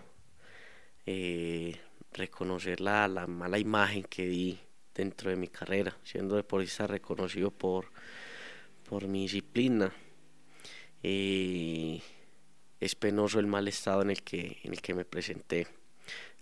eh, 1.04 1.76
reconocer 2.12 2.80
la, 2.80 3.08
mala 3.26 3.58
imagen 3.58 4.04
que 4.04 4.26
di 4.26 4.58
dentro 4.94 5.30
de 5.30 5.36
mi 5.36 5.48
carrera, 5.48 5.96
siendo 6.04 6.36
deportista 6.36 6.86
reconocido 6.86 7.50
por, 7.50 7.90
por 8.88 9.08
mi 9.08 9.22
disciplina. 9.22 9.92
Eh, 11.02 12.00
es 12.78 12.94
penoso 12.94 13.40
el 13.40 13.46
mal 13.46 13.68
estado 13.68 14.02
en 14.02 14.10
el, 14.10 14.22
que, 14.22 14.58
en 14.62 14.72
el 14.72 14.80
que 14.80 14.94
me 14.94 15.04
presenté. 15.04 15.66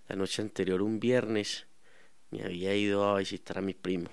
La 0.08 0.16
noche 0.16 0.42
anterior, 0.42 0.82
un 0.82 1.00
viernes, 1.00 1.66
me 2.30 2.42
había 2.42 2.74
ido 2.74 3.04
a 3.04 3.18
visitar 3.18 3.58
a 3.58 3.62
mi 3.62 3.74
primo. 3.74 4.10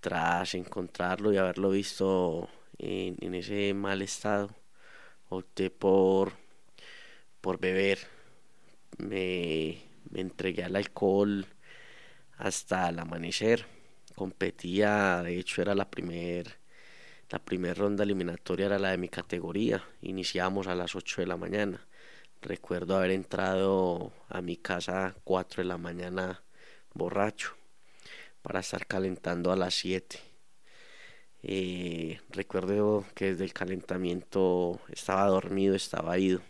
Tras 0.00 0.54
encontrarlo 0.54 1.32
y 1.32 1.38
haberlo 1.38 1.70
visto 1.70 2.48
en, 2.78 3.34
ese 3.34 3.74
mal 3.74 4.02
estado, 4.02 4.50
opté 5.28 5.70
por 5.70 6.32
por 7.40 7.58
beber. 7.58 7.98
Me, 8.98 9.82
entregué 10.14 10.64
al 10.64 10.76
alcohol 10.76 11.46
hasta 12.38 12.88
el 12.88 12.98
amanecer. 12.98 13.66
Competía, 14.14 15.22
de 15.22 15.38
hecho 15.38 15.62
era 15.62 15.74
la 15.74 15.90
primer 15.90 16.64
la 17.30 17.38
primera 17.40 17.74
ronda 17.74 18.04
eliminatoria 18.04 18.66
era 18.66 18.78
la 18.78 18.90
de 18.90 18.98
mi 18.98 19.08
categoría. 19.08 19.82
Iniciamos 20.02 20.68
a 20.68 20.74
las 20.76 20.94
8 20.94 21.22
de 21.22 21.26
la 21.26 21.36
mañana. 21.36 21.84
Recuerdo 22.42 22.96
haber 22.96 23.10
entrado 23.10 24.12
a 24.28 24.40
mi 24.40 24.56
casa 24.56 25.06
a 25.06 25.14
4 25.24 25.62
de 25.64 25.68
la 25.68 25.78
mañana 25.78 26.43
borracho 26.94 27.54
para 28.42 28.60
estar 28.60 28.86
calentando 28.86 29.52
a 29.52 29.56
las 29.56 29.74
7. 29.74 30.18
Eh, 31.42 32.20
recuerdo 32.30 33.04
que 33.14 33.26
desde 33.32 33.44
el 33.44 33.52
calentamiento 33.52 34.80
estaba 34.88 35.26
dormido, 35.26 35.74
estaba 35.74 36.18
ido 36.18 36.40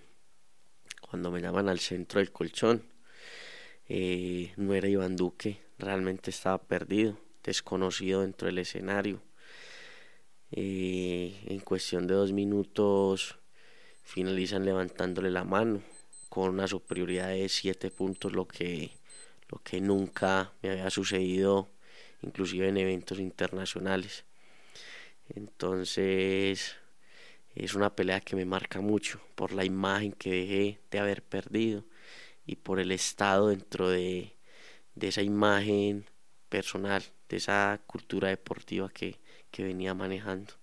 cuando 1.01 1.31
me 1.31 1.41
llaman 1.41 1.69
al 1.69 1.81
centro 1.81 2.21
del 2.21 2.33
colchón. 2.33 2.83
eh, 3.89 4.53
no 4.57 4.75
era 4.75 4.89
Iván 4.89 5.17
Duque, 5.17 5.61
realmente 5.79 6.31
estaba 6.31 6.59
perdido, 6.59 7.19
desconocido 7.43 8.23
dentro 8.23 8.47
del 8.47 8.59
escenario. 8.59 9.21
Eh, 10.51 11.41
en 11.47 11.61
cuestión 11.61 12.07
de 12.07 12.15
dos 12.15 12.33
minutos 12.33 13.39
finalizan 14.05 14.65
levantándole 14.65 15.31
la 15.31 15.45
mano 15.45 15.83
con 16.29 16.51
una 16.51 16.67
superioridad 16.69 17.29
de 17.29 17.49
siete 17.49 17.91
puntos, 17.91 18.33
lo 18.33 18.47
que, 18.47 18.91
lo 19.55 19.63
que 19.63 19.81
nunca 19.81 20.53
me 20.63 20.71
había 20.71 20.91
sucedido, 20.91 21.69
inclusive 22.23 22.69
en 22.69 22.77
eventos 22.77 23.21
internacionales. 23.21 24.25
Entonces 25.29 26.75
es 27.55 27.75
una 27.75 27.95
pelea 27.95 28.21
que 28.21 28.35
me 28.35 28.45
marca 28.45 28.81
mucho 28.81 29.21
por 29.37 29.53
la 29.53 29.65
imagen 29.65 30.11
que 30.13 30.31
dejé 30.33 30.81
de 30.91 30.99
haber 30.99 31.23
perdido 31.23 31.85
y 32.47 32.57
por 32.57 32.81
el 32.81 32.91
estado 32.91 33.49
dentro 33.49 33.89
de, 33.89 34.35
de 34.97 35.09
esa 35.09 35.23
imagen 35.23 36.05
personal, 36.49 37.05
de 37.29 37.37
esa 37.37 37.81
cultura 37.87 38.31
deportiva 38.31 38.89
que, 38.89 39.21
que 39.53 39.63
venía 39.63 39.95
manejando. 39.95 40.55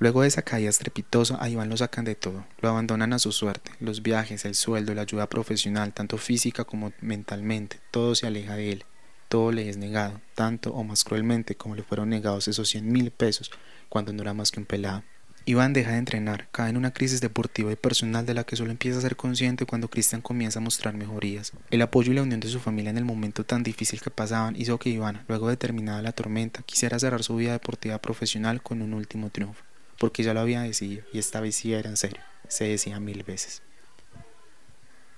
Luego 0.00 0.22
de 0.22 0.28
esa 0.28 0.42
caída 0.42 0.70
estrepitosa, 0.70 1.38
a 1.40 1.48
Iván 1.48 1.68
lo 1.68 1.76
sacan 1.76 2.04
de 2.04 2.14
todo, 2.14 2.46
lo 2.60 2.68
abandonan 2.68 3.12
a 3.12 3.18
su 3.18 3.32
suerte, 3.32 3.72
los 3.80 4.00
viajes, 4.02 4.44
el 4.44 4.54
sueldo, 4.54 4.94
la 4.94 5.02
ayuda 5.02 5.28
profesional, 5.28 5.92
tanto 5.92 6.18
física 6.18 6.64
como 6.64 6.92
mentalmente, 7.00 7.80
todo 7.90 8.14
se 8.14 8.28
aleja 8.28 8.54
de 8.54 8.70
él, 8.70 8.84
todo 9.28 9.50
le 9.50 9.68
es 9.68 9.76
negado, 9.76 10.20
tanto 10.36 10.72
o 10.72 10.84
más 10.84 11.02
cruelmente 11.02 11.56
como 11.56 11.74
le 11.74 11.82
fueron 11.82 12.10
negados 12.10 12.46
esos 12.46 12.68
cien 12.68 12.92
mil 12.92 13.10
pesos 13.10 13.50
cuando 13.88 14.12
no 14.12 14.22
era 14.22 14.34
más 14.34 14.52
que 14.52 14.60
un 14.60 14.66
pelado. 14.66 15.02
Iván 15.46 15.72
deja 15.72 15.92
de 15.92 15.98
entrenar, 15.98 16.46
cae 16.52 16.68
en 16.68 16.76
una 16.76 16.92
crisis 16.92 17.22
deportiva 17.22 17.72
y 17.72 17.76
personal 17.76 18.26
de 18.26 18.34
la 18.34 18.44
que 18.44 18.54
solo 18.54 18.70
empieza 18.70 18.98
a 18.98 19.00
ser 19.00 19.16
consciente 19.16 19.64
cuando 19.64 19.88
Cristian 19.88 20.20
comienza 20.20 20.58
a 20.58 20.62
mostrar 20.62 20.94
mejorías. 20.94 21.52
El 21.70 21.80
apoyo 21.80 22.12
y 22.12 22.14
la 22.14 22.22
unión 22.22 22.38
de 22.38 22.48
su 22.48 22.60
familia 22.60 22.90
en 22.90 22.98
el 22.98 23.06
momento 23.06 23.44
tan 23.44 23.62
difícil 23.62 24.00
que 24.02 24.10
pasaban 24.10 24.56
hizo 24.60 24.78
que 24.78 24.90
Iván, 24.90 25.24
luego 25.26 25.48
de 25.48 25.56
terminada 25.56 26.02
la 26.02 26.12
tormenta, 26.12 26.62
quisiera 26.62 26.98
cerrar 26.98 27.22
su 27.22 27.34
vida 27.34 27.52
deportiva 27.52 27.98
profesional 27.98 28.62
con 28.62 28.82
un 28.82 28.92
último 28.92 29.30
triunfo, 29.30 29.64
porque 29.98 30.22
ya 30.22 30.34
lo 30.34 30.40
había 30.40 30.62
decidido 30.62 31.04
y 31.12 31.18
esta 31.18 31.40
vez 31.40 31.56
sí 31.56 31.72
era 31.72 31.90
en 31.90 31.96
serio, 31.96 32.20
se 32.48 32.64
decía 32.64 33.00
mil 33.00 33.22
veces. 33.22 33.62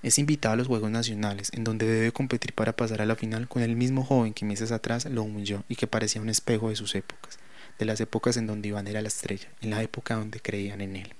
Es 0.03 0.17
invitado 0.17 0.53
a 0.53 0.57
los 0.57 0.67
Juegos 0.67 0.89
Nacionales, 0.89 1.51
en 1.53 1.63
donde 1.63 1.85
debe 1.85 2.11
competir 2.11 2.53
para 2.53 2.75
pasar 2.75 3.01
a 3.01 3.05
la 3.05 3.15
final 3.15 3.47
con 3.47 3.61
el 3.61 3.75
mismo 3.75 4.03
joven 4.03 4.33
que 4.33 4.45
meses 4.45 4.71
atrás 4.71 5.05
lo 5.05 5.21
humilló 5.21 5.63
y 5.69 5.75
que 5.75 5.85
parecía 5.85 6.21
un 6.21 6.29
espejo 6.29 6.69
de 6.69 6.75
sus 6.75 6.95
épocas 6.95 7.37
de 7.81 7.85
las 7.85 7.99
épocas 7.99 8.37
en 8.37 8.45
donde 8.45 8.69
Iván 8.69 8.85
era 8.85 9.01
la 9.01 9.07
estrella, 9.07 9.49
en 9.59 9.71
la 9.71 9.81
época 9.81 10.15
donde 10.15 10.39
creían 10.39 10.81
en 10.81 10.97
él. 10.97 11.13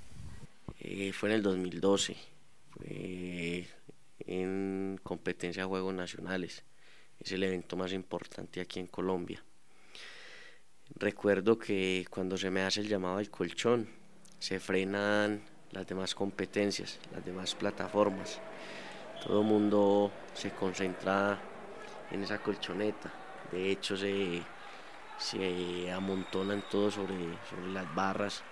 Eh, 0.79 1.11
fue 1.11 1.29
en 1.29 1.35
el 1.35 1.41
2012, 1.41 2.15
fue 2.69 3.67
en 4.27 4.99
competencia 5.01 5.63
de 5.63 5.67
Juegos 5.67 5.95
Nacionales, 5.95 6.63
es 7.19 7.31
el 7.31 7.41
evento 7.41 7.75
más 7.77 7.93
importante 7.93 8.61
aquí 8.61 8.79
en 8.79 8.85
Colombia. 8.85 9.43
Recuerdo 10.95 11.57
que 11.57 12.05
cuando 12.09 12.37
se 12.37 12.51
me 12.51 12.63
hace 12.63 12.81
el 12.81 12.87
llamado 12.87 13.17
al 13.17 13.29
colchón, 13.29 13.87
se 14.39 14.59
frenan 14.59 15.41
las 15.71 15.87
demás 15.87 16.13
competencias, 16.13 16.99
las 17.13 17.23
demás 17.25 17.55
plataformas. 17.55 18.39
Todo 19.23 19.41
el 19.41 19.47
mundo 19.47 20.11
se 20.33 20.51
concentra 20.51 21.39
en 22.11 22.23
esa 22.23 22.39
colchoneta. 22.39 23.11
De 23.51 23.71
hecho, 23.71 23.95
se, 23.95 24.41
se 25.17 25.91
amontonan 25.91 26.63
todos 26.69 26.95
sobre, 26.95 27.15
sobre 27.49 27.71
las 27.71 27.93
barras 27.95 28.43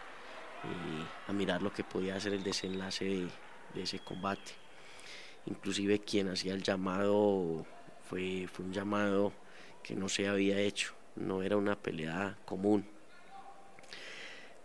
y 0.63 1.29
a 1.29 1.33
mirar 1.33 1.61
lo 1.61 1.73
que 1.73 1.83
podía 1.83 2.19
ser 2.19 2.33
el 2.33 2.43
desenlace 2.43 3.27
de, 3.73 3.81
ese 3.81 3.99
combate. 3.99 4.53
Inclusive 5.45 5.99
quien 5.99 6.29
hacía 6.29 6.53
el 6.53 6.63
llamado 6.63 7.65
fue, 8.09 8.47
fue 8.51 8.65
un 8.65 8.73
llamado 8.73 9.33
que 9.83 9.95
no 9.95 10.09
se 10.09 10.27
había 10.27 10.59
hecho, 10.59 10.93
no 11.15 11.43
era 11.43 11.57
una 11.57 11.75
pelea 11.75 12.37
común. 12.45 12.85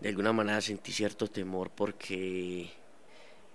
De 0.00 0.09
alguna 0.09 0.33
manera 0.33 0.61
sentí 0.61 0.92
cierto 0.92 1.28
temor 1.28 1.70
porque 1.70 2.70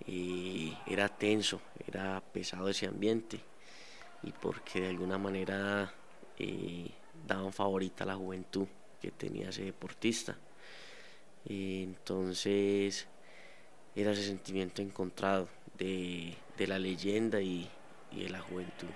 eh, 0.06 0.76
era 0.86 1.08
tenso, 1.08 1.60
era 1.86 2.22
pesado 2.32 2.68
ese 2.68 2.86
ambiente 2.86 3.40
y 4.22 4.32
porque 4.32 4.80
de 4.80 4.88
alguna 4.88 5.18
manera 5.18 5.92
eh, 6.38 6.90
daban 7.26 7.52
favorita 7.52 8.04
a 8.04 8.08
la 8.08 8.16
juventud 8.16 8.66
que 9.00 9.10
tenía 9.10 9.50
ese 9.50 9.64
deportista. 9.64 10.36
Y 11.44 11.84
entonces 11.84 13.06
era 13.94 14.12
ese 14.12 14.24
sentimiento 14.24 14.82
encontrado 14.82 15.48
de, 15.78 16.36
la 16.58 16.78
leyenda 16.78 17.40
y, 17.40 17.68
de 18.12 18.28
la 18.28 18.40
juventud. 18.40 18.88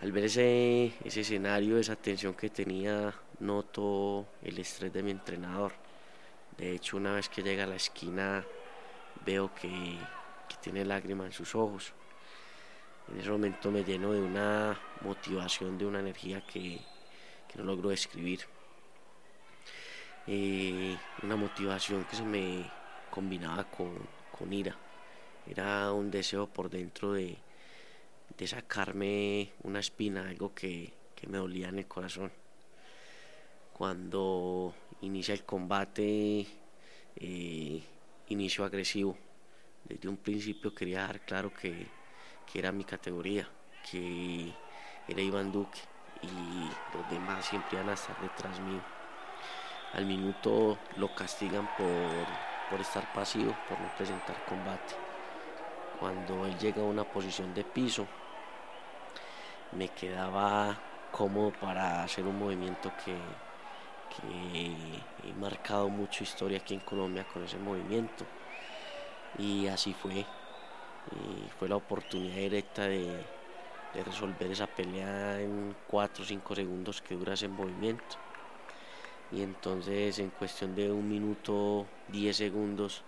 Al 0.00 0.12
ver 0.12 0.24
ese, 0.24 0.92
ese 1.04 1.22
escenario, 1.22 1.76
esa 1.76 1.96
tensión 1.96 2.34
que 2.34 2.50
tenía, 2.50 3.12
noto 3.40 4.26
el 4.42 4.58
estrés 4.58 4.92
de 4.92 5.02
mi 5.02 5.10
entrenador. 5.10 5.72
De 6.56 6.72
hecho, 6.72 6.96
una 6.96 7.14
vez 7.14 7.28
que 7.28 7.42
llega 7.42 7.64
a 7.64 7.66
la 7.66 7.76
esquina, 7.76 8.44
veo 9.24 9.52
que, 9.54 9.98
tiene 10.62 10.84
lágrimas 10.84 11.26
en 11.26 11.32
sus 11.32 11.54
ojos. 11.54 11.92
En 13.12 13.20
ese 13.20 13.30
momento 13.30 13.70
me 13.70 13.84
lleno 13.84 14.12
de 14.12 14.20
una 14.20 14.78
motivación, 15.02 15.78
de 15.78 15.86
una 15.86 16.00
energía 16.00 16.44
que, 16.46 16.80
no 17.56 17.64
logro 17.64 17.90
describir. 17.90 18.40
Eh, 20.26 20.96
una 21.22 21.36
motivación 21.36 22.04
que 22.04 22.16
se 22.16 22.22
me 22.22 22.70
combinaba 23.10 23.64
con, 23.64 24.52
ira. 24.52 24.76
Era 25.46 25.92
un 25.92 26.10
deseo 26.10 26.46
por 26.46 26.70
dentro 26.70 27.12
de, 27.12 27.36
sacarme 28.46 29.52
una 29.62 29.80
espina, 29.80 30.28
algo 30.28 30.54
que, 30.54 30.92
me 31.26 31.38
dolía 31.38 31.68
en 31.68 31.78
el 31.78 31.86
corazón. 31.86 32.30
Cuando 33.72 34.74
inicia 35.02 35.34
el 35.34 35.44
combate, 35.44 36.46
eh, 37.16 37.82
inicio 38.28 38.64
agresivo. 38.64 39.16
Desde 39.84 40.08
un 40.08 40.16
principio 40.16 40.74
quería 40.74 41.00
dar 41.00 41.20
claro 41.20 41.52
que, 41.52 41.86
que 42.50 42.58
era 42.58 42.72
mi 42.72 42.84
categoría, 42.84 43.48
que 43.90 44.52
era 45.08 45.22
Iván 45.22 45.52
Duque 45.52 45.80
y 46.22 46.96
los 46.96 47.10
demás 47.10 47.44
siempre 47.44 47.78
iban 47.78 47.90
a 47.90 47.94
estar 47.94 48.20
detrás 48.20 48.58
mío. 48.60 48.80
Al 49.94 50.04
minuto 50.04 50.78
lo 50.96 51.14
castigan 51.14 51.68
por, 51.76 52.80
estar 52.80 53.12
pasivo, 53.12 53.56
por 53.68 53.80
no 53.80 53.94
presentar 53.96 54.44
combate. 54.46 55.07
Cuando 56.00 56.46
él 56.46 56.56
llega 56.58 56.82
a 56.82 56.84
una 56.84 57.04
posición 57.04 57.54
de 57.54 57.64
piso, 57.64 58.06
me 59.72 59.88
quedaba 59.88 60.78
cómodo 61.10 61.52
para 61.60 62.02
hacer 62.02 62.24
un 62.24 62.38
movimiento 62.38 62.92
que, 63.04 63.16
que 64.14 65.28
he 65.28 65.32
marcado 65.34 65.88
mucho 65.88 66.22
historia 66.22 66.58
aquí 66.58 66.74
en 66.74 66.80
Colombia 66.80 67.26
con 67.32 67.44
ese 67.44 67.58
movimiento. 67.58 68.24
Y 69.38 69.66
así 69.66 69.92
fue, 69.94 70.24
fue 71.58 71.68
la 71.68 71.76
oportunidad 71.76 72.36
directa 72.36 72.82
de, 72.86 73.38
resolver 74.04 74.52
esa 74.52 74.66
pelea 74.66 75.40
en 75.40 75.74
4 75.88 76.22
o 76.22 76.26
5 76.26 76.54
segundos 76.54 77.02
que 77.02 77.16
dura 77.16 77.34
ese 77.34 77.48
movimiento. 77.48 78.16
Y 79.32 79.42
entonces 79.42 80.18
en 80.18 80.30
cuestión 80.30 80.74
de 80.74 80.90
un 80.90 81.08
minuto 81.08 81.86
10 82.08 82.36
segundos 82.36 83.02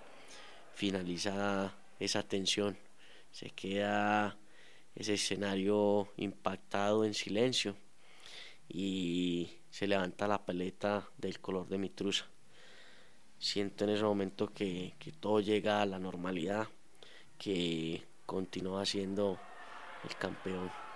finaliza 0.75 1.73
esa 2.01 2.25
tensión. 2.25 2.77
Se 3.31 3.51
queda 3.51 4.37
ese 4.97 5.15
escenario 5.15 6.09
impactado 6.17 7.05
en 7.05 7.15
silencio 7.15 7.77
y 8.69 9.51
se 9.71 9.87
levanta 9.87 10.27
la 10.27 10.45
paleta 10.45 11.09
del 11.19 11.39
color 11.39 11.69
de 11.69 11.79
mi 11.79 11.91
truza. 11.91 12.27
Siento 13.39 13.85
en 13.85 13.91
ese 13.91 14.03
momento 14.03 14.53
que 14.53 14.95
todo 15.21 15.41
llega 15.41 15.81
a 15.81 15.87
la 15.87 15.99
normalidad 15.99 16.69
que 17.39 18.03
continúa 18.27 18.85
siendo 18.85 19.39
el 20.05 20.17
campeón. 20.17 20.90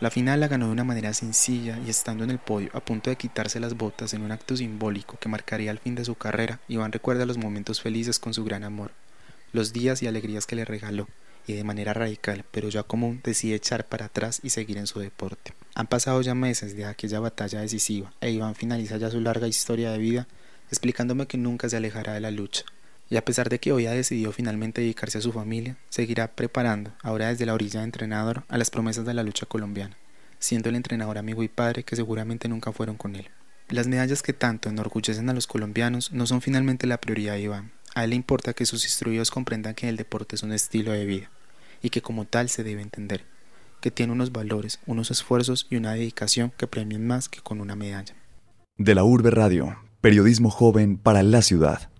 La 0.00 0.10
final 0.10 0.38
la 0.38 0.46
ganó 0.46 0.66
de 0.66 0.72
una 0.72 0.84
manera 0.84 1.12
sencilla 1.12 1.76
y 1.84 1.90
estando 1.90 2.22
en 2.22 2.30
el 2.30 2.38
podio 2.38 2.70
a 2.72 2.78
punto 2.78 3.10
de 3.10 3.16
quitarse 3.16 3.58
las 3.58 3.76
botas 3.76 4.14
en 4.14 4.22
un 4.22 4.30
acto 4.30 4.56
simbólico 4.56 5.18
que 5.18 5.28
marcaría 5.28 5.72
el 5.72 5.80
fin 5.80 5.96
de 5.96 6.04
su 6.04 6.14
carrera, 6.14 6.60
Iván 6.68 6.92
recuerda 6.92 7.26
los 7.26 7.36
momentos 7.36 7.80
felices 7.80 8.20
con 8.20 8.32
su 8.32 8.44
gran 8.44 8.62
amor, 8.62 8.92
los 9.52 9.72
días 9.72 10.00
y 10.00 10.06
alegrías 10.06 10.46
que 10.46 10.54
le 10.54 10.64
regaló, 10.64 11.08
y 11.48 11.54
de 11.54 11.64
manera 11.64 11.94
radical, 11.94 12.44
pero 12.52 12.68
ya 12.68 12.84
común, 12.84 13.20
decide 13.24 13.56
echar 13.56 13.86
para 13.86 14.06
atrás 14.06 14.38
y 14.44 14.50
seguir 14.50 14.78
en 14.78 14.86
su 14.86 15.00
deporte. 15.00 15.52
Han 15.74 15.88
pasado 15.88 16.22
ya 16.22 16.36
meses 16.36 16.76
de 16.76 16.84
aquella 16.84 17.18
batalla 17.18 17.60
decisiva 17.60 18.12
e 18.20 18.30
Iván 18.30 18.54
finaliza 18.54 18.98
ya 18.98 19.10
su 19.10 19.20
larga 19.20 19.48
historia 19.48 19.90
de 19.90 19.98
vida 19.98 20.28
explicándome 20.70 21.26
que 21.26 21.38
nunca 21.38 21.68
se 21.68 21.76
alejará 21.76 22.12
de 22.12 22.20
la 22.20 22.30
lucha. 22.30 22.62
Y 23.10 23.16
a 23.16 23.24
pesar 23.24 23.48
de 23.48 23.58
que 23.58 23.72
hoy 23.72 23.86
ha 23.86 23.92
decidido 23.92 24.32
finalmente 24.32 24.80
dedicarse 24.82 25.18
a 25.18 25.22
su 25.22 25.32
familia, 25.32 25.76
seguirá 25.88 26.28
preparando, 26.34 26.92
ahora 27.02 27.28
desde 27.28 27.46
la 27.46 27.54
orilla 27.54 27.80
de 27.80 27.86
entrenador, 27.86 28.44
a 28.48 28.58
las 28.58 28.70
promesas 28.70 29.06
de 29.06 29.14
la 29.14 29.22
lucha 29.22 29.46
colombiana, 29.46 29.96
siendo 30.38 30.68
el 30.68 30.76
entrenador 30.76 31.16
amigo 31.16 31.42
y 31.42 31.48
padre 31.48 31.84
que 31.84 31.96
seguramente 31.96 32.48
nunca 32.48 32.72
fueron 32.72 32.96
con 32.96 33.16
él. 33.16 33.28
Las 33.68 33.86
medallas 33.86 34.22
que 34.22 34.32
tanto 34.32 34.68
enorgullecen 34.68 35.28
a 35.28 35.34
los 35.34 35.46
colombianos 35.46 36.12
no 36.12 36.26
son 36.26 36.40
finalmente 36.40 36.86
la 36.86 37.00
prioridad 37.00 37.34
de 37.34 37.42
Iván. 37.42 37.72
A 37.94 38.04
él 38.04 38.10
le 38.10 38.16
importa 38.16 38.54
que 38.54 38.66
sus 38.66 38.84
instruidos 38.84 39.30
comprendan 39.30 39.74
que 39.74 39.88
el 39.88 39.96
deporte 39.96 40.36
es 40.36 40.42
un 40.42 40.52
estilo 40.52 40.92
de 40.92 41.04
vida 41.04 41.30
y 41.82 41.90
que 41.90 42.02
como 42.02 42.24
tal 42.24 42.48
se 42.48 42.64
debe 42.64 42.82
entender, 42.82 43.24
que 43.80 43.90
tiene 43.90 44.12
unos 44.12 44.32
valores, 44.32 44.80
unos 44.86 45.10
esfuerzos 45.10 45.66
y 45.70 45.76
una 45.76 45.92
dedicación 45.92 46.52
que 46.56 46.66
premian 46.66 47.06
más 47.06 47.28
que 47.28 47.40
con 47.40 47.60
una 47.60 47.76
medalla. 47.76 48.14
De 48.76 48.94
la 48.94 49.04
Urbe 49.04 49.30
Radio, 49.30 49.76
periodismo 50.00 50.50
joven 50.50 50.96
para 50.96 51.22
la 51.22 51.42
ciudad. 51.42 51.90